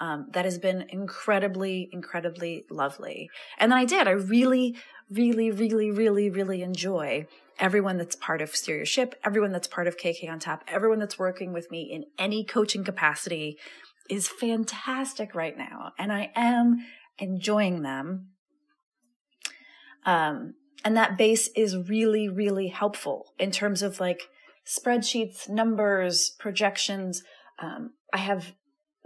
um, 0.00 0.26
that 0.32 0.44
has 0.44 0.58
been 0.58 0.86
incredibly 0.88 1.88
incredibly 1.92 2.64
lovely 2.70 3.30
and 3.58 3.70
then 3.70 3.78
i 3.78 3.84
did 3.84 4.08
i 4.08 4.12
really 4.12 4.76
really 5.12 5.50
really 5.50 5.90
really 5.90 6.30
really 6.30 6.62
enjoy 6.62 7.26
everyone 7.58 7.96
that's 7.96 8.16
part 8.16 8.42
of 8.42 8.54
Steer 8.54 8.76
Your 8.76 8.86
Ship, 8.86 9.14
everyone 9.24 9.52
that's 9.52 9.68
part 9.68 9.86
of 9.86 9.96
KK 9.96 10.28
on 10.28 10.40
Tap, 10.40 10.64
everyone 10.66 10.98
that's 10.98 11.18
working 11.18 11.52
with 11.52 11.70
me 11.70 11.82
in 11.82 12.04
any 12.18 12.44
coaching 12.44 12.84
capacity 12.84 13.58
is 14.10 14.28
fantastic 14.28 15.34
right 15.34 15.56
now. 15.56 15.92
And 15.98 16.12
I 16.12 16.32
am 16.34 16.84
enjoying 17.18 17.82
them. 17.82 18.30
Um, 20.04 20.54
and 20.84 20.96
that 20.96 21.16
base 21.16 21.48
is 21.54 21.76
really, 21.76 22.28
really 22.28 22.68
helpful 22.68 23.32
in 23.38 23.52
terms 23.52 23.82
of 23.82 24.00
like 24.00 24.22
spreadsheets, 24.66 25.48
numbers, 25.48 26.34
projections. 26.40 27.22
Um, 27.60 27.92
I 28.12 28.18
have 28.18 28.54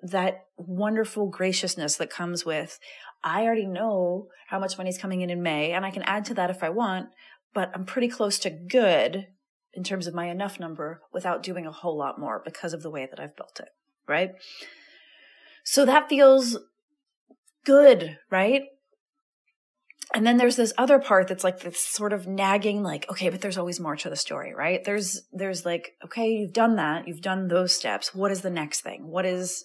that 0.02 0.46
wonderful 0.56 1.28
graciousness 1.28 1.96
that 1.96 2.10
comes 2.10 2.44
with 2.44 2.78
I 3.26 3.42
already 3.42 3.66
know 3.66 4.28
how 4.46 4.60
much 4.60 4.78
money 4.78 4.88
is 4.88 4.98
coming 4.98 5.20
in 5.20 5.30
in 5.30 5.42
May, 5.42 5.72
and 5.72 5.84
I 5.84 5.90
can 5.90 6.04
add 6.04 6.24
to 6.26 6.34
that 6.34 6.48
if 6.48 6.62
I 6.62 6.68
want, 6.68 7.08
but 7.52 7.72
I'm 7.74 7.84
pretty 7.84 8.06
close 8.06 8.38
to 8.40 8.50
good 8.50 9.26
in 9.74 9.82
terms 9.82 10.06
of 10.06 10.14
my 10.14 10.26
enough 10.26 10.60
number 10.60 11.02
without 11.12 11.42
doing 11.42 11.66
a 11.66 11.72
whole 11.72 11.96
lot 11.96 12.20
more 12.20 12.40
because 12.44 12.72
of 12.72 12.82
the 12.82 12.90
way 12.90 13.06
that 13.10 13.18
I've 13.18 13.36
built 13.36 13.58
it, 13.58 13.70
right? 14.06 14.30
So 15.64 15.84
that 15.84 16.08
feels 16.08 16.56
good, 17.64 18.18
right? 18.30 18.62
And 20.14 20.26
then 20.26 20.36
there's 20.36 20.56
this 20.56 20.72
other 20.78 20.98
part 20.98 21.28
that's 21.28 21.42
like 21.44 21.60
this 21.60 21.80
sort 21.80 22.12
of 22.12 22.26
nagging, 22.26 22.82
like, 22.82 23.10
okay, 23.10 23.28
but 23.28 23.40
there's 23.40 23.58
always 23.58 23.80
more 23.80 23.96
to 23.96 24.08
the 24.08 24.16
story, 24.16 24.54
right? 24.54 24.84
There's, 24.84 25.22
there's 25.32 25.66
like, 25.66 25.94
okay, 26.04 26.28
you've 26.28 26.52
done 26.52 26.76
that. 26.76 27.08
You've 27.08 27.22
done 27.22 27.48
those 27.48 27.74
steps. 27.74 28.14
What 28.14 28.30
is 28.30 28.42
the 28.42 28.50
next 28.50 28.82
thing? 28.82 29.08
What 29.08 29.26
is, 29.26 29.64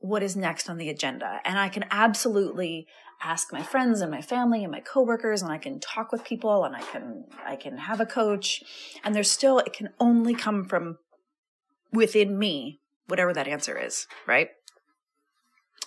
what 0.00 0.22
is 0.22 0.36
next 0.36 0.68
on 0.68 0.76
the 0.76 0.88
agenda? 0.88 1.40
And 1.44 1.58
I 1.58 1.68
can 1.68 1.84
absolutely 1.90 2.88
ask 3.22 3.52
my 3.52 3.62
friends 3.62 4.00
and 4.00 4.10
my 4.10 4.22
family 4.22 4.64
and 4.64 4.72
my 4.72 4.80
coworkers 4.80 5.42
and 5.42 5.52
I 5.52 5.58
can 5.58 5.78
talk 5.78 6.10
with 6.10 6.24
people 6.24 6.64
and 6.64 6.74
I 6.74 6.80
can 6.80 7.24
I 7.44 7.56
can 7.56 7.76
have 7.76 8.00
a 8.00 8.06
coach 8.06 8.62
and 9.04 9.14
there's 9.14 9.30
still 9.30 9.58
it 9.58 9.72
can 9.72 9.90
only 10.00 10.34
come 10.34 10.64
from 10.64 10.96
within 11.92 12.38
me 12.38 12.80
whatever 13.08 13.34
that 13.34 13.48
answer 13.48 13.78
is, 13.78 14.06
right? 14.26 14.48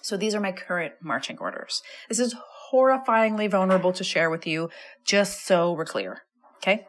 So 0.02 0.18
these 0.18 0.36
are 0.36 0.42
my 0.42 0.52
current 0.52 0.96
marching 1.02 1.38
orders. 1.40 1.82
This 2.10 2.20
is 2.20 2.36
horrifyingly 2.74 3.50
vulnerable 3.50 3.94
to 3.94 4.04
share 4.04 4.30
with 4.30 4.48
you 4.48 4.70
just 5.06 5.46
so 5.46 5.72
we're 5.72 5.86
clear. 5.86 6.24
Okay? 6.58 6.88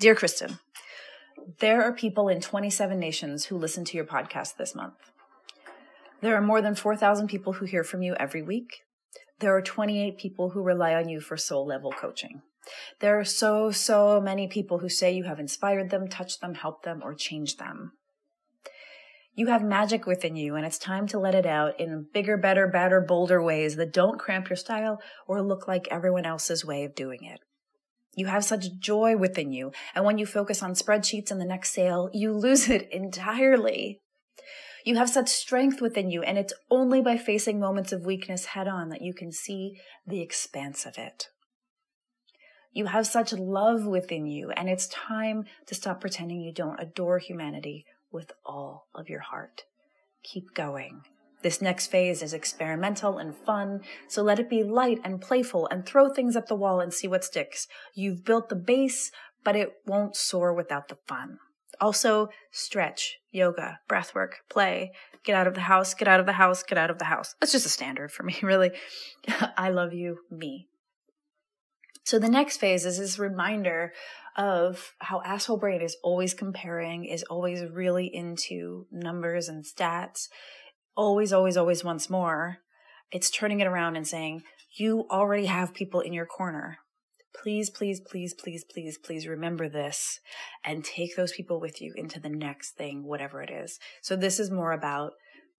Dear 0.00 0.14
Kristen, 0.14 0.58
there 1.60 1.82
are 1.82 1.92
people 1.92 2.28
in 2.28 2.40
27 2.40 2.98
nations 2.98 3.46
who 3.46 3.58
listen 3.58 3.84
to 3.84 3.96
your 3.96 4.06
podcast 4.06 4.56
this 4.56 4.74
month. 4.74 4.94
There 6.20 6.34
are 6.34 6.40
more 6.40 6.62
than 6.62 6.74
4,000 6.74 7.28
people 7.28 7.54
who 7.54 7.66
hear 7.66 7.84
from 7.84 8.02
you 8.02 8.14
every 8.18 8.42
week. 8.42 8.80
There 9.40 9.54
are 9.54 9.60
28 9.60 10.16
people 10.16 10.50
who 10.50 10.62
rely 10.62 10.94
on 10.94 11.08
you 11.08 11.20
for 11.20 11.36
soul 11.36 11.66
level 11.66 11.92
coaching. 11.92 12.40
There 13.00 13.18
are 13.18 13.24
so, 13.24 13.70
so 13.70 14.20
many 14.20 14.46
people 14.48 14.78
who 14.78 14.88
say 14.88 15.12
you 15.12 15.24
have 15.24 15.38
inspired 15.38 15.90
them, 15.90 16.08
touched 16.08 16.40
them, 16.40 16.54
helped 16.54 16.84
them, 16.84 17.02
or 17.04 17.14
changed 17.14 17.58
them. 17.58 17.92
You 19.36 19.48
have 19.48 19.64
magic 19.64 20.06
within 20.06 20.36
you, 20.36 20.54
and 20.54 20.64
it's 20.64 20.78
time 20.78 21.08
to 21.08 21.18
let 21.18 21.34
it 21.34 21.44
out 21.44 21.80
in 21.80 22.06
bigger, 22.14 22.36
better, 22.36 22.68
badder, 22.68 23.00
bolder 23.00 23.42
ways 23.42 23.74
that 23.76 23.92
don't 23.92 24.18
cramp 24.18 24.48
your 24.48 24.56
style 24.56 25.00
or 25.26 25.42
look 25.42 25.66
like 25.66 25.88
everyone 25.90 26.24
else's 26.24 26.64
way 26.64 26.84
of 26.84 26.94
doing 26.94 27.24
it. 27.24 27.40
You 28.14 28.26
have 28.26 28.44
such 28.44 28.78
joy 28.78 29.16
within 29.16 29.50
you, 29.50 29.72
and 29.92 30.04
when 30.04 30.18
you 30.18 30.26
focus 30.26 30.62
on 30.62 30.74
spreadsheets 30.74 31.32
and 31.32 31.40
the 31.40 31.44
next 31.44 31.72
sale, 31.72 32.10
you 32.12 32.32
lose 32.36 32.68
it 32.68 32.88
entirely. 32.92 34.00
You 34.84 34.96
have 34.96 35.10
such 35.10 35.30
strength 35.30 35.80
within 35.80 36.10
you, 36.10 36.22
and 36.22 36.38
it's 36.38 36.54
only 36.70 37.00
by 37.00 37.16
facing 37.16 37.58
moments 37.58 37.90
of 37.90 38.06
weakness 38.06 38.46
head 38.46 38.68
on 38.68 38.88
that 38.90 39.02
you 39.02 39.12
can 39.12 39.32
see 39.32 39.80
the 40.06 40.20
expanse 40.20 40.86
of 40.86 40.96
it. 40.96 41.26
You 42.72 42.86
have 42.86 43.06
such 43.08 43.32
love 43.32 43.84
within 43.84 44.26
you, 44.26 44.50
and 44.50 44.68
it's 44.68 44.86
time 44.86 45.44
to 45.66 45.74
stop 45.74 46.00
pretending 46.00 46.40
you 46.40 46.52
don't 46.52 46.78
adore 46.78 47.18
humanity 47.18 47.84
with 48.14 48.32
all 48.46 48.86
of 48.94 49.08
your 49.10 49.20
heart. 49.20 49.64
Keep 50.22 50.54
going. 50.54 51.02
This 51.42 51.60
next 51.60 51.88
phase 51.88 52.22
is 52.22 52.32
experimental 52.32 53.18
and 53.18 53.36
fun, 53.36 53.82
so 54.08 54.22
let 54.22 54.38
it 54.38 54.48
be 54.48 54.62
light 54.62 54.98
and 55.04 55.20
playful 55.20 55.68
and 55.70 55.84
throw 55.84 56.08
things 56.08 56.36
at 56.36 56.46
the 56.46 56.54
wall 56.54 56.80
and 56.80 56.94
see 56.94 57.06
what 57.06 57.24
sticks. 57.24 57.66
You've 57.94 58.24
built 58.24 58.48
the 58.48 58.54
base, 58.54 59.10
but 59.44 59.54
it 59.54 59.74
won't 59.84 60.16
soar 60.16 60.54
without 60.54 60.88
the 60.88 60.96
fun. 61.06 61.36
Also, 61.82 62.28
stretch, 62.50 63.18
yoga, 63.30 63.80
breathwork, 63.90 64.36
play, 64.48 64.92
get 65.22 65.36
out 65.36 65.46
of 65.46 65.54
the 65.54 65.60
house, 65.60 65.92
get 65.92 66.08
out 66.08 66.20
of 66.20 66.24
the 66.24 66.32
house, 66.32 66.62
get 66.62 66.78
out 66.78 66.90
of 66.90 66.98
the 66.98 67.04
house. 67.04 67.34
That's 67.40 67.52
just 67.52 67.66
a 67.66 67.68
standard 67.68 68.10
for 68.10 68.22
me, 68.22 68.38
really. 68.42 68.70
I 69.58 69.68
love 69.68 69.92
you, 69.92 70.18
me. 70.30 70.68
So 72.04 72.18
the 72.18 72.28
next 72.28 72.58
phase 72.58 72.84
is 72.84 72.98
this 72.98 73.18
reminder 73.18 73.92
of 74.36 74.92
how 74.98 75.22
asshole 75.24 75.58
brain 75.58 75.80
is 75.80 75.96
always 76.02 76.34
comparing, 76.34 77.04
is 77.04 77.22
always 77.24 77.64
really 77.64 78.14
into 78.14 78.86
numbers 78.92 79.48
and 79.48 79.64
stats, 79.64 80.28
always, 80.96 81.32
always, 81.32 81.56
always 81.56 81.82
wants 81.82 82.10
more. 82.10 82.58
It's 83.10 83.30
turning 83.30 83.60
it 83.60 83.66
around 83.66 83.96
and 83.96 84.06
saying, 84.06 84.42
you 84.76 85.06
already 85.10 85.46
have 85.46 85.74
people 85.74 86.00
in 86.00 86.12
your 86.12 86.26
corner 86.26 86.78
please, 87.34 87.68
please, 87.68 88.00
please, 88.00 88.32
please, 88.32 88.64
please, 88.64 88.96
please 88.98 89.26
remember 89.26 89.68
this 89.68 90.20
and 90.64 90.84
take 90.84 91.16
those 91.16 91.32
people 91.32 91.60
with 91.60 91.82
you 91.82 91.92
into 91.96 92.20
the 92.20 92.28
next 92.28 92.72
thing, 92.76 93.04
whatever 93.04 93.42
it 93.42 93.50
is. 93.50 93.78
So 94.02 94.16
this 94.16 94.38
is 94.38 94.50
more 94.50 94.72
about 94.72 95.12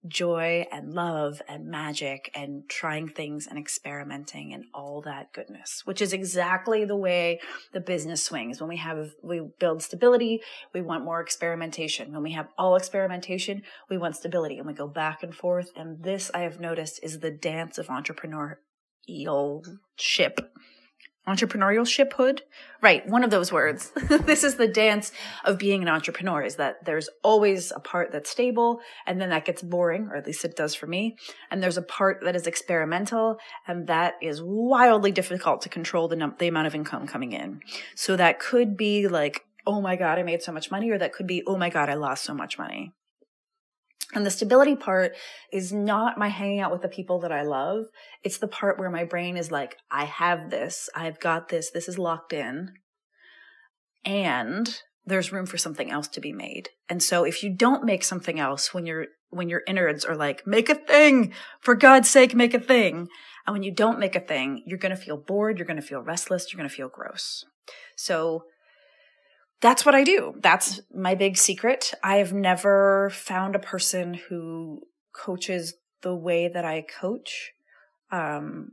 joy 0.06 0.66
and 0.70 0.92
love 0.92 1.42
and 1.48 1.66
magic 1.66 2.30
and 2.34 2.68
trying 2.68 3.08
things 3.08 3.46
and 3.46 3.58
experimenting 3.58 4.52
and 4.52 4.64
all 4.74 5.02
that 5.02 5.32
goodness, 5.32 5.82
which 5.84 6.00
is 6.00 6.12
exactly 6.12 6.84
the 6.84 6.96
way 6.96 7.40
the 7.72 7.80
business 7.80 8.22
swings. 8.24 8.60
When 8.60 8.68
we 8.68 8.76
have, 8.76 9.10
we 9.22 9.42
build 9.58 9.82
stability, 9.82 10.40
we 10.72 10.80
want 10.80 11.04
more 11.04 11.20
experimentation. 11.20 12.12
When 12.12 12.22
we 12.22 12.32
have 12.32 12.48
all 12.58 12.76
experimentation, 12.76 13.62
we 13.90 13.98
want 13.98 14.16
stability 14.16 14.58
and 14.58 14.66
we 14.66 14.74
go 14.74 14.88
back 14.88 15.22
and 15.22 15.34
forth. 15.34 15.70
And 15.76 16.02
this 16.02 16.30
I 16.34 16.40
have 16.40 16.60
noticed 16.60 17.00
is 17.02 17.20
the 17.20 17.30
dance 17.30 17.78
of 17.78 17.88
entrepreneurial 17.88 19.64
ship 19.96 20.40
entrepreneurship 21.28 22.12
hood 22.12 22.42
right 22.82 23.06
one 23.08 23.24
of 23.24 23.30
those 23.30 23.52
words. 23.52 23.92
This 24.26 24.44
is 24.44 24.56
the 24.56 24.68
dance 24.68 25.12
of 25.44 25.58
being 25.58 25.82
an 25.82 25.88
entrepreneur 25.88 26.42
is 26.42 26.56
that 26.56 26.84
there's 26.84 27.08
always 27.22 27.72
a 27.72 27.80
part 27.80 28.12
that's 28.12 28.30
stable 28.30 28.80
and 29.06 29.20
then 29.20 29.30
that 29.30 29.44
gets 29.44 29.62
boring 29.62 30.08
or 30.10 30.16
at 30.16 30.26
least 30.26 30.44
it 30.44 30.56
does 30.56 30.74
for 30.74 30.86
me 30.86 31.16
and 31.50 31.62
there's 31.62 31.76
a 31.76 31.82
part 31.82 32.20
that 32.24 32.36
is 32.36 32.46
experimental 32.46 33.38
and 33.66 33.86
that 33.86 34.14
is 34.20 34.40
wildly 34.42 35.12
difficult 35.12 35.62
to 35.62 35.68
control 35.68 36.08
the, 36.08 36.16
num- 36.16 36.36
the 36.38 36.48
amount 36.48 36.66
of 36.66 36.74
income 36.74 37.06
coming 37.06 37.32
in. 37.32 37.60
So 37.94 38.16
that 38.16 38.40
could 38.40 38.76
be 38.76 39.08
like 39.08 39.42
oh 39.66 39.80
my 39.80 39.96
god 39.96 40.18
i 40.18 40.22
made 40.22 40.42
so 40.42 40.52
much 40.52 40.70
money 40.70 40.90
or 40.90 40.98
that 40.98 41.12
could 41.12 41.26
be 41.26 41.42
oh 41.46 41.56
my 41.56 41.68
god 41.68 41.88
i 41.88 41.94
lost 41.94 42.24
so 42.24 42.32
much 42.32 42.56
money 42.56 42.92
and 44.14 44.24
the 44.24 44.30
stability 44.30 44.76
part 44.76 45.16
is 45.52 45.72
not 45.72 46.18
my 46.18 46.28
hanging 46.28 46.60
out 46.60 46.70
with 46.70 46.82
the 46.82 46.88
people 46.88 47.20
that 47.20 47.32
I 47.32 47.42
love. 47.42 47.86
It's 48.22 48.38
the 48.38 48.48
part 48.48 48.78
where 48.78 48.90
my 48.90 49.04
brain 49.04 49.36
is 49.36 49.50
like, 49.50 49.76
I 49.90 50.04
have 50.04 50.50
this, 50.50 50.88
I've 50.94 51.18
got 51.18 51.48
this, 51.48 51.70
this 51.70 51.88
is 51.88 51.98
locked 51.98 52.32
in. 52.32 52.74
And 54.04 54.80
there's 55.04 55.32
room 55.32 55.46
for 55.46 55.58
something 55.58 55.90
else 55.90 56.06
to 56.08 56.20
be 56.20 56.32
made. 56.32 56.70
And 56.88 57.02
so 57.02 57.24
if 57.24 57.42
you 57.42 57.50
don't 57.50 57.84
make 57.84 58.04
something 58.04 58.38
else 58.38 58.72
when 58.72 58.86
you're, 58.86 59.06
when 59.30 59.48
your 59.48 59.62
innards 59.66 60.04
are 60.04 60.16
like, 60.16 60.46
make 60.46 60.68
a 60.68 60.74
thing, 60.76 61.32
for 61.60 61.74
God's 61.74 62.08
sake, 62.08 62.34
make 62.34 62.54
a 62.54 62.60
thing. 62.60 63.08
And 63.46 63.54
when 63.54 63.64
you 63.64 63.72
don't 63.72 63.98
make 63.98 64.14
a 64.14 64.20
thing, 64.20 64.62
you're 64.66 64.78
going 64.78 64.94
to 64.94 65.00
feel 65.00 65.16
bored, 65.16 65.58
you're 65.58 65.66
going 65.66 65.80
to 65.80 65.86
feel 65.86 66.00
restless, 66.00 66.52
you're 66.52 66.58
going 66.58 66.68
to 66.68 66.74
feel 66.74 66.88
gross. 66.88 67.44
So 67.96 68.44
that's 69.60 69.86
what 69.86 69.94
I 69.94 70.04
do. 70.04 70.34
That's 70.40 70.80
my 70.94 71.14
big 71.14 71.36
secret. 71.36 71.92
I 72.02 72.16
have 72.16 72.32
never 72.32 73.10
found 73.10 73.54
a 73.54 73.60
person 73.60 74.14
who 74.28 74.82
coaches 75.14 75.74
the 76.02 76.14
way 76.14 76.48
that 76.48 76.64
I 76.64 76.82
coach. 76.82 77.52
Um, 78.10 78.72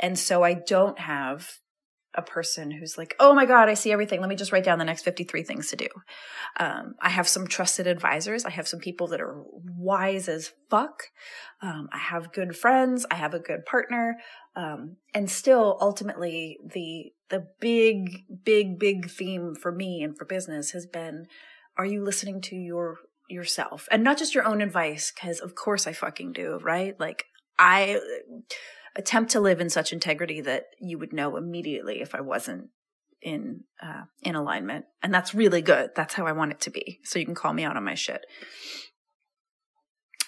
and 0.00 0.18
so 0.18 0.42
I 0.42 0.54
don't 0.54 0.98
have 0.98 1.58
a 2.14 2.22
person 2.22 2.70
who's 2.70 2.98
like, 2.98 3.14
oh 3.20 3.34
my 3.34 3.46
God, 3.46 3.68
I 3.68 3.74
see 3.74 3.92
everything. 3.92 4.20
Let 4.20 4.28
me 4.28 4.36
just 4.36 4.50
write 4.52 4.64
down 4.64 4.78
the 4.78 4.84
next 4.84 5.02
53 5.02 5.44
things 5.44 5.68
to 5.70 5.76
do. 5.76 5.88
Um, 6.58 6.94
I 7.00 7.08
have 7.08 7.28
some 7.28 7.46
trusted 7.46 7.86
advisors. 7.86 8.44
I 8.44 8.50
have 8.50 8.66
some 8.66 8.80
people 8.80 9.06
that 9.08 9.20
are 9.20 9.42
wise 9.52 10.28
as 10.28 10.52
fuck. 10.68 11.04
Um, 11.62 11.88
I 11.92 11.98
have 11.98 12.32
good 12.32 12.56
friends. 12.56 13.06
I 13.10 13.14
have 13.14 13.34
a 13.34 13.38
good 13.38 13.64
partner. 13.64 14.16
Um, 14.56 14.96
and 15.14 15.30
still 15.30 15.78
ultimately 15.80 16.58
the, 16.64 17.12
the 17.28 17.46
big, 17.60 18.24
big, 18.44 18.78
big 18.78 19.08
theme 19.08 19.54
for 19.54 19.70
me 19.70 20.02
and 20.02 20.16
for 20.18 20.24
business 20.24 20.72
has 20.72 20.86
been, 20.86 21.26
are 21.78 21.86
you 21.86 22.02
listening 22.02 22.40
to 22.42 22.56
your, 22.56 22.96
yourself 23.28 23.88
and 23.92 24.02
not 24.02 24.18
just 24.18 24.34
your 24.34 24.46
own 24.46 24.60
advice? 24.60 25.12
Cause 25.12 25.38
of 25.38 25.54
course 25.54 25.86
I 25.86 25.92
fucking 25.92 26.32
do, 26.32 26.58
right? 26.60 26.98
Like 26.98 27.26
I, 27.56 28.00
attempt 28.96 29.30
to 29.32 29.40
live 29.40 29.60
in 29.60 29.70
such 29.70 29.92
integrity 29.92 30.40
that 30.40 30.64
you 30.80 30.98
would 30.98 31.12
know 31.12 31.36
immediately 31.36 32.00
if 32.00 32.14
I 32.14 32.20
wasn't 32.20 32.70
in 33.22 33.64
uh, 33.82 34.04
in 34.22 34.34
alignment, 34.34 34.86
and 35.02 35.12
that's 35.12 35.34
really 35.34 35.62
good. 35.62 35.90
That's 35.94 36.14
how 36.14 36.26
I 36.26 36.32
want 36.32 36.52
it 36.52 36.60
to 36.60 36.70
be. 36.70 37.00
So 37.04 37.18
you 37.18 37.26
can 37.26 37.34
call 37.34 37.52
me 37.52 37.64
out 37.64 37.76
on 37.76 37.84
my 37.84 37.94
shit. 37.94 38.24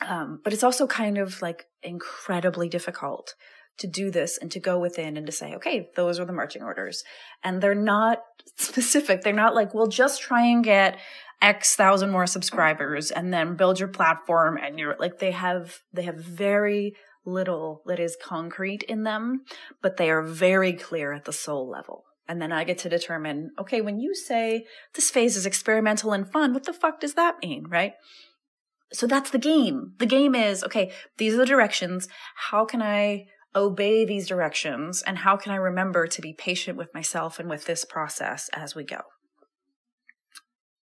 Um, 0.06 0.40
but 0.42 0.52
it's 0.52 0.64
also 0.64 0.86
kind 0.86 1.18
of 1.18 1.40
like 1.42 1.66
incredibly 1.82 2.68
difficult 2.68 3.34
to 3.78 3.86
do 3.86 4.10
this 4.10 4.38
and 4.38 4.50
to 4.52 4.60
go 4.60 4.78
within 4.78 5.16
and 5.16 5.26
to 5.26 5.32
say, 5.32 5.54
okay, 5.54 5.88
those 5.96 6.18
are 6.18 6.24
the 6.24 6.32
marching 6.32 6.62
orders. 6.62 7.02
And 7.42 7.60
they're 7.60 7.74
not 7.74 8.18
specific. 8.56 9.22
They're 9.22 9.32
not 9.32 9.54
like, 9.54 9.74
well, 9.74 9.86
just 9.86 10.20
try 10.20 10.46
and 10.46 10.62
get 10.62 10.98
X 11.40 11.74
thousand 11.74 12.10
more 12.10 12.26
subscribers 12.26 13.10
and 13.10 13.32
then 13.32 13.56
build 13.56 13.80
your 13.80 13.88
platform. 13.88 14.58
And 14.58 14.78
you're 14.78 14.96
like, 14.98 15.18
they 15.18 15.32
have, 15.32 15.78
they 15.92 16.02
have 16.02 16.16
very 16.16 16.94
little 17.24 17.82
that 17.86 18.00
is 18.00 18.16
concrete 18.22 18.82
in 18.84 19.04
them, 19.04 19.44
but 19.80 19.96
they 19.96 20.10
are 20.10 20.22
very 20.22 20.72
clear 20.72 21.12
at 21.12 21.24
the 21.24 21.32
soul 21.32 21.68
level. 21.68 22.04
And 22.28 22.40
then 22.40 22.52
I 22.52 22.64
get 22.64 22.78
to 22.78 22.88
determine, 22.88 23.50
okay, 23.58 23.80
when 23.80 24.00
you 24.00 24.14
say 24.14 24.64
this 24.94 25.10
phase 25.10 25.36
is 25.36 25.46
experimental 25.46 26.12
and 26.12 26.30
fun, 26.30 26.54
what 26.54 26.64
the 26.64 26.72
fuck 26.72 27.00
does 27.00 27.14
that 27.14 27.36
mean, 27.42 27.66
right? 27.68 27.94
So 28.92 29.06
that's 29.06 29.30
the 29.30 29.38
game. 29.38 29.94
The 29.98 30.06
game 30.06 30.34
is, 30.34 30.62
okay, 30.64 30.92
these 31.18 31.34
are 31.34 31.38
the 31.38 31.46
directions. 31.46 32.08
How 32.50 32.64
can 32.64 32.82
I 32.82 33.26
obey 33.54 34.04
these 34.04 34.28
directions? 34.28 35.02
And 35.02 35.18
how 35.18 35.36
can 35.36 35.52
I 35.52 35.56
remember 35.56 36.06
to 36.06 36.22
be 36.22 36.32
patient 36.32 36.78
with 36.78 36.94
myself 36.94 37.38
and 37.38 37.48
with 37.48 37.64
this 37.64 37.84
process 37.84 38.48
as 38.52 38.74
we 38.74 38.84
go? 38.84 39.00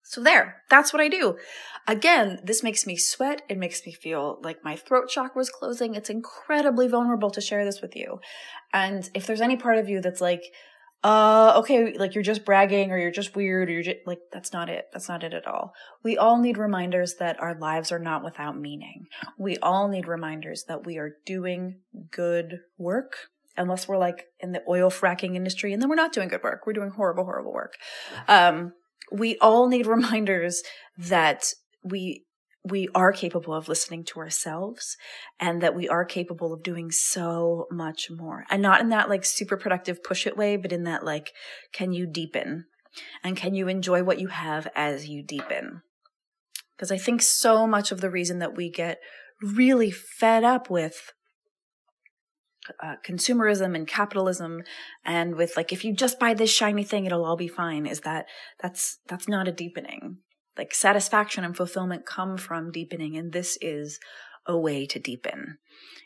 So 0.10 0.24
there, 0.24 0.64
that's 0.70 0.94
what 0.94 1.02
I 1.02 1.10
do. 1.10 1.38
Again, 1.86 2.40
this 2.42 2.64
makes 2.64 2.88
me 2.88 2.96
sweat. 2.96 3.42
It 3.50 3.58
makes 3.58 3.86
me 3.86 3.92
feel 3.92 4.40
like 4.42 4.64
my 4.64 4.78
throat 4.78 5.10
chakra 5.10 5.42
is 5.42 5.50
closing. 5.50 5.96
It's 5.96 6.10
incredibly 6.10 6.88
vulnerable 6.88 7.30
to 7.30 7.42
share 7.42 7.66
this 7.66 7.82
with 7.82 7.94
you. 7.94 8.22
And 8.72 9.10
if 9.14 9.28
there's 9.28 9.42
any 9.42 9.58
part 9.58 9.78
of 9.78 9.90
you 9.90 10.00
that's 10.00 10.22
like, 10.22 10.44
uh, 11.04 11.56
okay, 11.58 11.94
like 11.98 12.16
you're 12.16 12.24
just 12.24 12.46
bragging 12.46 12.90
or 12.90 12.98
you're 12.98 13.12
just 13.12 13.36
weird 13.36 13.68
or 13.68 13.74
you're 13.74 13.84
just 13.84 13.98
like, 14.06 14.20
that's 14.32 14.54
not 14.54 14.70
it. 14.70 14.86
That's 14.94 15.10
not 15.10 15.26
it 15.26 15.34
at 15.34 15.46
all. 15.46 15.74
We 16.04 16.18
all 16.18 16.38
need 16.38 16.58
reminders 16.58 17.16
that 17.16 17.38
our 17.42 17.60
lives 17.60 17.92
are 17.92 18.00
not 18.00 18.24
without 18.24 18.58
meaning. 18.58 19.08
We 19.38 19.58
all 19.58 19.90
need 19.90 20.08
reminders 20.08 20.64
that 20.70 20.86
we 20.86 20.98
are 20.98 21.18
doing 21.26 21.82
good 22.12 22.62
work 22.78 23.28
unless 23.58 23.90
we're 23.90 23.98
like 23.98 24.28
in 24.40 24.54
the 24.54 24.64
oil 24.70 24.90
fracking 24.90 25.36
industry 25.36 25.74
and 25.74 25.82
then 25.82 25.90
we're 25.90 25.96
not 25.96 26.14
doing 26.14 26.30
good 26.30 26.44
work. 26.44 26.66
We're 26.66 26.74
doing 26.74 26.92
horrible, 26.92 27.26
horrible 27.26 27.52
work. 27.52 27.74
Um, 28.30 28.72
we 29.12 29.38
all 29.38 29.68
need 29.68 29.88
reminders 29.88 30.64
that 30.98 31.54
we 31.84 32.24
we 32.64 32.90
are 32.94 33.14
capable 33.14 33.54
of 33.54 33.70
listening 33.70 34.04
to 34.04 34.20
ourselves 34.20 34.98
and 35.40 35.62
that 35.62 35.76
we 35.76 35.88
are 35.88 36.04
capable 36.04 36.54
of 36.54 36.64
doing 36.64 36.92
so 36.92 37.66
much 37.72 38.10
more. 38.12 38.44
And 38.50 38.62
not 38.62 38.82
in 38.82 38.90
that 38.90 39.10
like 39.10 39.24
super 39.24 39.56
productive 39.56 40.04
push 40.04 40.28
it 40.28 40.36
way, 40.36 40.58
but 40.58 40.74
in 40.74 40.84
that 40.84 41.06
like, 41.06 41.32
can 41.72 41.94
you 41.94 42.06
deepen? 42.06 42.66
And 43.24 43.38
can 43.38 43.54
you 43.54 43.68
enjoy 43.68 44.04
what 44.04 44.20
you 44.20 44.28
have 44.28 44.68
as 44.76 45.08
you 45.08 45.24
deepen? 45.24 45.82
Because 46.76 46.92
I 46.92 46.98
think 46.98 47.22
so 47.22 47.66
much 47.68 47.92
of 47.92 48.02
the 48.02 48.10
reason 48.10 48.40
that 48.40 48.58
we 48.58 48.70
get 48.70 49.00
really 49.42 49.92
fed 49.92 50.44
up 50.44 50.70
with 50.70 51.14
uh, 52.82 52.96
consumerism 53.06 53.76
and 53.76 53.88
capitalism. 53.88 54.64
And 55.06 55.36
with 55.36 55.56
like 55.58 55.72
if 55.72 55.84
you 55.84 55.94
just 55.94 56.20
buy 56.20 56.34
this 56.34 56.54
shiny 56.54 56.84
thing 56.84 57.06
it'll 57.06 57.26
all 57.26 57.38
be 57.38 57.48
fine. 57.48 57.86
Is 57.86 58.02
that 58.02 58.26
that's 58.62 59.00
that's 59.08 59.28
not 59.28 59.48
a 59.48 59.52
deepening. 59.52 60.18
Like 60.58 60.74
satisfaction 60.74 61.44
and 61.44 61.56
fulfillment 61.56 62.06
come 62.06 62.38
from 62.38 62.72
deepening 62.72 63.16
and 63.16 63.32
this 63.32 63.58
is 63.62 64.00
a 64.46 64.58
way 64.58 64.86
to 64.88 65.00
deepen. 65.00 65.58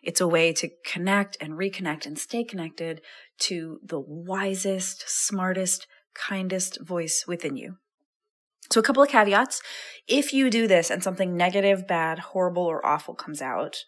It's 0.03 0.22
a 0.22 0.27
way 0.27 0.51
to 0.53 0.70
connect 0.86 1.38
and 1.39 1.53
reconnect 1.53 2.06
and 2.06 2.18
stay 2.18 2.44
connected 2.44 3.01
to 3.41 3.80
the 3.84 4.00
wisest 4.00 5.03
smartest 5.08 5.88
kindest 6.13 6.82
voice 6.82 7.25
within 7.27 7.56
you. 7.56 7.77
So 8.72 8.80
a 8.80 8.84
couple 8.84 9.03
of 9.03 9.10
caveats. 9.10 9.62
If 10.08 10.34
you 10.34 10.50
do 10.50 10.68
this 10.68 10.89
and 10.89 11.03
something 11.03 11.36
negative 11.36 11.88
bad 11.88 12.20
horrible 12.20 12.63
or 12.63 12.86
awful 12.86 13.13
comes 13.13 13.41
out 13.41 13.84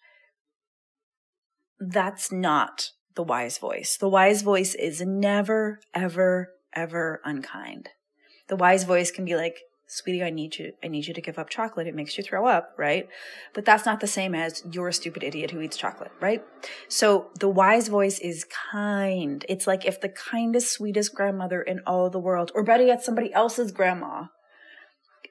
that's 1.91 2.31
not 2.31 2.91
the 3.15 3.23
wise 3.23 3.57
voice. 3.57 3.97
The 3.97 4.09
wise 4.09 4.41
voice 4.41 4.75
is 4.75 5.01
never, 5.01 5.79
ever, 5.93 6.53
ever 6.73 7.21
unkind. 7.23 7.89
The 8.47 8.55
wise 8.55 8.83
voice 8.83 9.11
can 9.11 9.25
be 9.25 9.35
like, 9.35 9.59
sweetie, 9.87 10.23
I 10.23 10.31
need 10.31 10.57
you, 10.57 10.73
I 10.83 10.87
need 10.87 11.07
you 11.07 11.13
to 11.13 11.21
give 11.21 11.37
up 11.37 11.49
chocolate. 11.49 11.85
It 11.87 11.95
makes 11.95 12.17
you 12.17 12.23
throw 12.23 12.47
up, 12.47 12.73
right? 12.77 13.07
But 13.53 13.65
that's 13.65 13.85
not 13.85 13.99
the 13.99 14.07
same 14.07 14.33
as 14.33 14.63
you're 14.71 14.87
a 14.87 14.93
stupid 14.93 15.23
idiot 15.23 15.51
who 15.51 15.61
eats 15.61 15.77
chocolate, 15.77 16.11
right? 16.19 16.43
So 16.87 17.27
the 17.39 17.49
wise 17.49 17.89
voice 17.89 18.19
is 18.19 18.45
kind. 18.71 19.45
It's 19.47 19.67
like 19.67 19.85
if 19.85 20.01
the 20.01 20.09
kindest, 20.09 20.71
sweetest 20.71 21.13
grandmother 21.13 21.61
in 21.61 21.81
all 21.85 22.09
the 22.09 22.19
world, 22.19 22.51
or 22.55 22.63
better 22.63 22.83
yet, 22.83 23.03
somebody 23.03 23.31
else's 23.33 23.71
grandma 23.71 24.25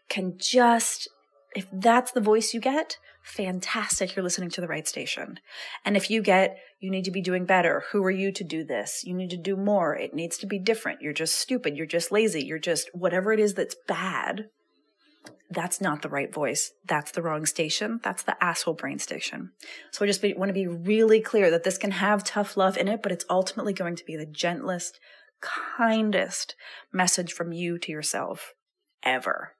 can 0.09 0.35
just, 0.39 1.09
if 1.57 1.67
that's 1.73 2.13
the 2.13 2.21
voice 2.21 2.55
you 2.55 2.61
get, 2.61 2.99
fantastic. 3.23 4.15
You're 4.15 4.25
listening 4.25 4.51
to 4.51 4.61
the 4.61 4.69
right 4.69 4.87
station. 4.87 5.39
And 5.85 5.97
if 5.97 6.11
you 6.11 6.23
get, 6.23 6.57
you 6.81 6.91
need 6.91 7.05
to 7.05 7.11
be 7.11 7.23
doing 7.23 7.45
better. 7.45 7.85
Who 7.93 8.03
are 8.05 8.11
you 8.11 8.33
to 8.33 8.45
do 8.45 8.65
this? 8.65 9.03
You 9.05 9.15
need 9.15 9.31
to 9.31 9.37
do 9.37 9.57
more. 9.57 9.95
It 9.95 10.15
needs 10.15 10.37
to 10.39 10.47
be 10.47 10.59
different. 10.59 11.03
You're 11.03 11.13
just 11.13 11.37
stupid. 11.37 11.77
You're 11.77 11.87
just 11.87 12.13
lazy. 12.13 12.45
You're 12.45 12.59
just 12.59 12.91
whatever 12.93 13.33
it 13.33 13.41
is 13.41 13.55
that's 13.55 13.77
bad. 13.87 14.47
That's 15.51 15.81
not 15.81 16.03
the 16.03 16.09
right 16.09 16.33
voice. 16.33 16.73
That's 16.87 17.13
the 17.13 17.23
wrong 17.23 17.45
station. 17.45 18.01
That's 18.03 18.23
the 18.23 18.43
asshole 18.43 18.75
brain 18.75 18.99
station. 18.99 19.51
So 19.91 20.05
I 20.05 20.09
just 20.09 20.25
want 20.37 20.49
to 20.49 20.55
be 20.55 20.67
really 20.67 21.21
clear 21.21 21.51
that 21.51 21.63
this 21.63 21.79
can 21.79 21.91
have 21.91 22.25
tough 22.25 22.57
love 22.57 22.79
in 22.79 22.89
it, 22.89 23.03
but 23.03 23.13
it's 23.13 23.27
ultimately 23.29 23.75
going 23.75 23.97
to 23.97 24.05
be 24.05 24.17
the 24.17 24.27
gentlest, 24.27 24.99
kindest 25.43 26.57
message 26.93 27.33
from 27.33 27.53
you 27.53 27.79
to 27.79 27.93
yourself 27.93 28.55
ever. 29.03 29.53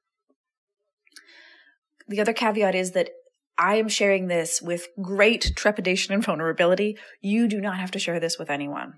The 2.09 2.21
other 2.21 2.33
caveat 2.33 2.75
is 2.75 2.93
that 2.93 3.11
I 3.59 3.77
am 3.77 3.89
sharing 3.89 4.27
this 4.27 4.61
with 4.63 4.89
great 5.01 5.53
trepidation 5.57 6.15
and 6.15 6.25
vulnerability. 6.25 6.97
You 7.21 7.49
do 7.49 7.61
not 7.61 7.79
have 7.79 7.91
to 7.93 7.99
share 7.99 8.19
this 8.19 8.39
with 8.39 8.51
anyone. 8.51 8.95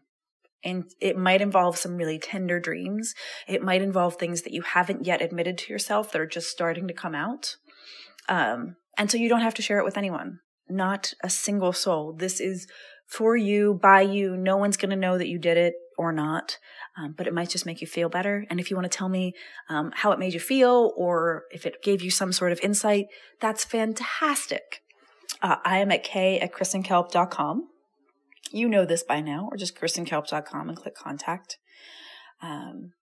And 0.62 0.84
it 1.00 1.18
might 1.18 1.42
involve 1.42 1.76
some 1.76 1.96
really 1.96 2.18
tender 2.18 2.58
dreams. 2.58 3.14
It 3.46 3.62
might 3.62 3.82
involve 3.82 4.16
things 4.16 4.42
that 4.42 4.52
you 4.52 4.62
haven't 4.62 5.06
yet 5.06 5.20
admitted 5.20 5.58
to 5.58 5.72
yourself 5.72 6.10
that 6.12 6.20
are 6.20 6.26
just 6.26 6.48
starting 6.48 6.88
to 6.88 6.94
come 6.94 7.14
out. 7.14 7.56
Um, 8.28 8.76
and 8.96 9.10
so 9.10 9.18
you 9.18 9.28
don't 9.28 9.42
have 9.42 9.54
to 9.54 9.62
share 9.62 9.78
it 9.78 9.84
with 9.84 9.98
anyone, 9.98 10.40
not 10.68 11.12
a 11.22 11.28
single 11.28 11.72
soul. 11.74 12.14
This 12.14 12.40
is 12.40 12.66
for 13.06 13.36
you, 13.36 13.78
by 13.82 14.00
you. 14.00 14.36
No 14.36 14.56
one's 14.56 14.78
going 14.78 14.90
to 14.90 14.96
know 14.96 15.18
that 15.18 15.28
you 15.28 15.38
did 15.38 15.58
it 15.58 15.74
or 15.96 16.12
not 16.12 16.58
um, 16.96 17.14
but 17.16 17.26
it 17.26 17.34
might 17.34 17.50
just 17.50 17.66
make 17.66 17.80
you 17.80 17.86
feel 17.86 18.08
better. 18.08 18.46
And 18.48 18.60
if 18.60 18.70
you 18.70 18.76
want 18.76 18.90
to 18.90 18.96
tell 18.96 19.08
me 19.08 19.34
um, 19.68 19.92
how 19.94 20.12
it 20.12 20.18
made 20.18 20.32
you 20.32 20.40
feel 20.40 20.92
or 20.96 21.44
if 21.50 21.66
it 21.66 21.82
gave 21.82 22.02
you 22.02 22.10
some 22.10 22.32
sort 22.32 22.52
of 22.52 22.60
insight, 22.62 23.06
that's 23.40 23.64
fantastic. 23.64 24.82
Uh, 25.42 25.56
I 25.64 25.78
am 25.78 25.90
at 25.90 26.04
k 26.04 26.38
at 26.38 26.52
kristenkalp.com. 26.52 27.68
You 28.52 28.68
know 28.68 28.84
this 28.84 29.02
by 29.02 29.20
now, 29.20 29.48
or 29.50 29.56
just 29.56 29.76
kristenkalp.com 29.76 30.68
and 30.68 30.78
click 30.78 30.94
contact. 30.94 31.58
Um, 32.40 32.92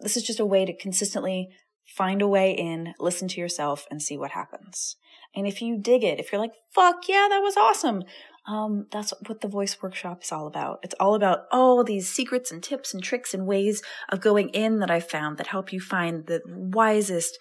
this 0.00 0.16
is 0.16 0.24
just 0.24 0.40
a 0.40 0.46
way 0.46 0.64
to 0.64 0.76
consistently 0.76 1.48
find 1.86 2.22
a 2.22 2.28
way 2.28 2.52
in, 2.52 2.94
listen 2.98 3.28
to 3.28 3.40
yourself, 3.40 3.86
and 3.90 4.02
see 4.02 4.16
what 4.16 4.32
happens. 4.32 4.96
And 5.34 5.46
if 5.46 5.62
you 5.62 5.78
dig 5.78 6.02
it, 6.02 6.18
if 6.18 6.32
you're 6.32 6.40
like, 6.40 6.54
fuck 6.74 7.08
yeah, 7.08 7.26
that 7.28 7.40
was 7.40 7.56
awesome, 7.56 8.02
um, 8.46 8.86
that's 8.90 9.12
what 9.26 9.40
the 9.40 9.48
voice 9.48 9.76
workshop 9.82 10.22
is 10.22 10.32
all 10.32 10.46
about. 10.46 10.80
It's 10.82 10.94
all 10.98 11.14
about 11.14 11.46
all 11.52 11.84
these 11.84 12.08
secrets 12.08 12.50
and 12.50 12.62
tips 12.62 12.94
and 12.94 13.02
tricks 13.02 13.34
and 13.34 13.46
ways 13.46 13.82
of 14.08 14.20
going 14.20 14.48
in 14.50 14.78
that 14.80 14.90
I 14.90 15.00
found 15.00 15.38
that 15.38 15.48
help 15.48 15.72
you 15.72 15.80
find 15.80 16.26
the 16.26 16.40
wisest, 16.46 17.38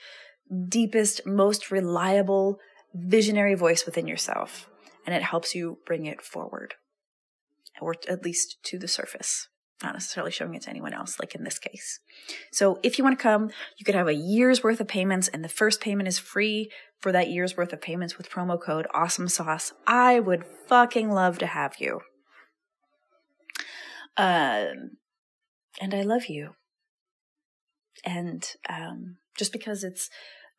deepest, 0.67 1.25
most 1.25 1.71
reliable, 1.71 2.59
visionary 2.93 3.55
voice 3.55 3.85
within 3.85 4.07
yourself. 4.07 4.69
And 5.05 5.15
it 5.15 5.23
helps 5.23 5.55
you 5.55 5.79
bring 5.85 6.05
it 6.05 6.21
forward, 6.21 6.75
or 7.81 7.95
at 8.07 8.23
least 8.23 8.57
to 8.63 8.77
the 8.77 8.88
surface 8.88 9.47
not 9.83 9.93
necessarily 9.93 10.31
showing 10.31 10.55
it 10.55 10.63
to 10.63 10.69
anyone 10.69 10.93
else, 10.93 11.19
like 11.19 11.35
in 11.35 11.43
this 11.43 11.59
case. 11.59 11.99
So 12.51 12.79
if 12.83 12.97
you 12.97 13.03
want 13.03 13.17
to 13.17 13.23
come, 13.23 13.49
you 13.77 13.85
could 13.85 13.95
have 13.95 14.07
a 14.07 14.13
year's 14.13 14.63
worth 14.63 14.79
of 14.79 14.87
payments, 14.87 15.27
and 15.27 15.43
the 15.43 15.49
first 15.49 15.81
payment 15.81 16.07
is 16.07 16.19
free 16.19 16.69
for 16.99 17.11
that 17.11 17.29
year's 17.29 17.55
worth 17.55 17.71
of 17.71 17.81
payments 17.81 18.17
with 18.17 18.29
promo 18.29 18.59
code 18.61 18.87
Awesome 18.93 19.27
Sauce. 19.27 19.73
I 19.87 20.19
would 20.19 20.45
fucking 20.67 21.09
love 21.09 21.37
to 21.39 21.47
have 21.47 21.75
you. 21.79 22.01
Um, 24.17 24.97
and 25.79 25.93
I 25.93 26.01
love 26.01 26.25
you. 26.27 26.51
And 28.05 28.45
um, 28.67 29.17
just 29.37 29.53
because 29.53 29.83
it's 29.83 30.09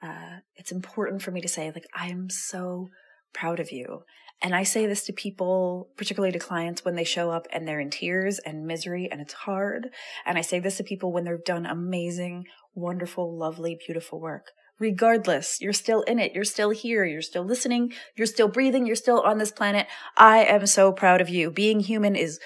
uh, 0.03 0.39
it's 0.57 0.73
important 0.73 1.21
for 1.21 1.31
me 1.31 1.43
to 1.43 1.49
say, 1.49 1.71
like, 1.71 1.87
I 1.95 2.09
am 2.09 2.31
so 2.31 2.89
proud 3.35 3.61
of 3.61 3.71
you. 3.71 4.05
And 4.43 4.55
I 4.55 4.63
say 4.63 4.87
this 4.87 5.05
to 5.05 5.13
people, 5.13 5.91
particularly 5.97 6.33
to 6.33 6.39
clients 6.39 6.85
when 6.85 6.95
they 6.95 7.05
show 7.05 7.31
up 7.31 7.47
and 7.53 7.69
they're 7.69 7.81
in 7.81 7.91
tears 7.91 8.39
and 8.39 8.67
misery 8.67 9.09
and 9.11 9.21
it's 9.21 9.35
hard. 9.35 9.91
And 10.25 10.39
I 10.39 10.41
say 10.41 10.61
this 10.61 10.79
to 10.79 10.85
people 10.85 11.13
when 11.13 11.25
they've 11.25 11.45
done 11.45 11.67
amazing, 11.67 12.47
wonderful, 12.75 13.37
lovely, 13.37 13.79
beautiful 13.87 14.19
work. 14.19 14.53
Regardless, 14.79 15.61
you're 15.61 15.75
still 15.75 16.01
in 16.03 16.19
it. 16.19 16.33
You're 16.33 16.45
still 16.45 16.71
here. 16.71 17.05
You're 17.05 17.21
still 17.21 17.45
listening. 17.45 17.93
You're 18.17 18.27
still 18.27 18.49
breathing. 18.49 18.87
You're 18.87 18.97
still 18.97 19.21
on 19.21 19.37
this 19.37 19.53
planet. 19.53 19.87
I 20.17 20.45
am 20.45 20.67
so 20.67 20.91
proud 20.91 21.21
of 21.21 21.29
you. 21.29 21.51
Being 21.51 21.81
human 21.81 22.17
is 22.17 22.41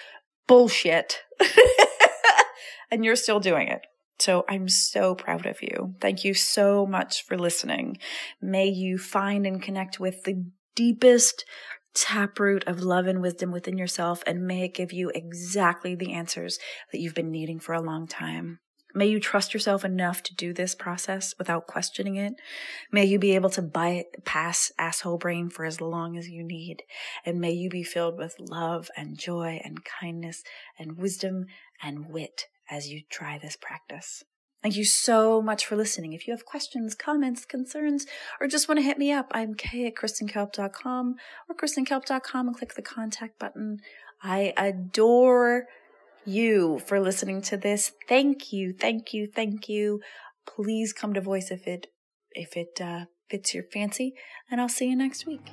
bullshit. 0.49 1.21
and 2.91 3.05
you're 3.05 3.15
still 3.15 3.39
doing 3.39 3.69
it. 3.69 3.83
So 4.19 4.45
I'm 4.49 4.69
so 4.69 5.15
proud 5.15 5.47
of 5.47 5.63
you. 5.63 5.95
Thank 6.01 6.25
you 6.25 6.35
so 6.35 6.87
much 6.87 7.25
for 7.25 7.37
listening. 7.37 7.99
May 8.41 8.67
you 8.67 8.99
find 8.99 9.47
and 9.47 9.63
connect 9.63 10.01
with 10.01 10.25
the 10.25 10.45
deepest 10.75 11.45
taproot 11.95 12.65
of 12.67 12.83
love 12.83 13.07
and 13.07 13.23
wisdom 13.23 13.53
within 13.53 13.79
yourself, 13.79 14.23
and 14.27 14.47
may 14.47 14.65
it 14.65 14.75
give 14.75 14.93
you 14.93 15.11
exactly 15.15 15.95
the 15.95 16.13
answers 16.13 16.59
that 16.93 17.01
you've 17.01 17.15
been 17.15 17.31
needing 17.31 17.61
for 17.61 17.73
a 17.73 17.81
long 17.81 18.07
time. 18.07 18.59
May 18.97 19.07
you 19.07 19.19
trust 19.19 19.53
yourself 19.53 19.85
enough 19.85 20.23
to 20.23 20.35
do 20.37 20.53
this 20.53 20.77
process 20.77 21.35
without 21.37 21.67
questioning 21.67 22.15
it. 22.15 22.35
May 22.93 23.05
you 23.05 23.19
be 23.19 23.35
able 23.35 23.51
to 23.51 23.63
bypass 23.63 24.71
asshole 24.79 25.19
brain 25.19 25.51
for 25.51 25.65
as 25.65 25.81
long 25.81 26.17
as 26.17 26.29
you 26.29 26.45
need. 26.45 26.85
And 27.27 27.41
may 27.41 27.51
you 27.51 27.69
be 27.69 27.83
filled 27.83 28.17
with 28.17 28.37
love 28.39 28.91
and 28.97 29.19
joy 29.19 29.61
and 29.65 29.85
kindness 29.85 30.45
and 30.79 30.97
wisdom 30.97 31.47
and 31.83 32.09
wit 32.09 32.47
as 32.71 32.89
you 32.89 33.03
try 33.11 33.37
this 33.37 33.57
practice. 33.57 34.23
Thank 34.65 34.77
you 34.77 34.87
so 34.87 35.43
much 35.43 35.67
for 35.67 35.77
listening. 35.77 36.15
If 36.15 36.27
you 36.27 36.33
have 36.33 36.47
questions, 36.47 36.95
comments, 36.95 37.45
concerns, 37.45 38.07
or 38.41 38.47
just 38.47 38.67
want 38.67 38.79
to 38.79 38.83
hit 38.83 38.97
me 38.97 39.13
up, 39.13 39.27
I'm 39.31 39.53
Kay 39.53 39.87
at 39.89 39.95
kristenkalp.com 39.95 41.17
or 41.51 41.55
kristenkalp.com 41.55 42.47
and 42.49 42.57
click 42.57 42.73
the 42.73 42.81
contact 42.81 43.39
button. 43.39 43.81
I 44.23 44.55
adore 44.57 45.67
you 46.25 46.79
for 46.79 46.99
listening 46.99 47.43
to 47.43 47.59
this. 47.59 47.93
Thank 48.09 48.55
you, 48.55 48.73
thank 48.73 49.13
you, 49.13 49.27
thank 49.27 49.69
you. 49.69 50.01
please 50.47 50.95
come 50.95 51.13
to 51.13 51.21
voice 51.21 51.51
if 51.51 51.67
it 51.67 51.89
if 52.33 52.57
it 52.57 52.81
uh, 52.81 53.05
fits 53.29 53.53
your 53.53 53.65
fancy, 53.65 54.15
and 54.51 54.63
I'll 54.63 54.71
see 54.71 54.89
you 54.89 54.97
next 54.97 55.27
week. 55.27 55.53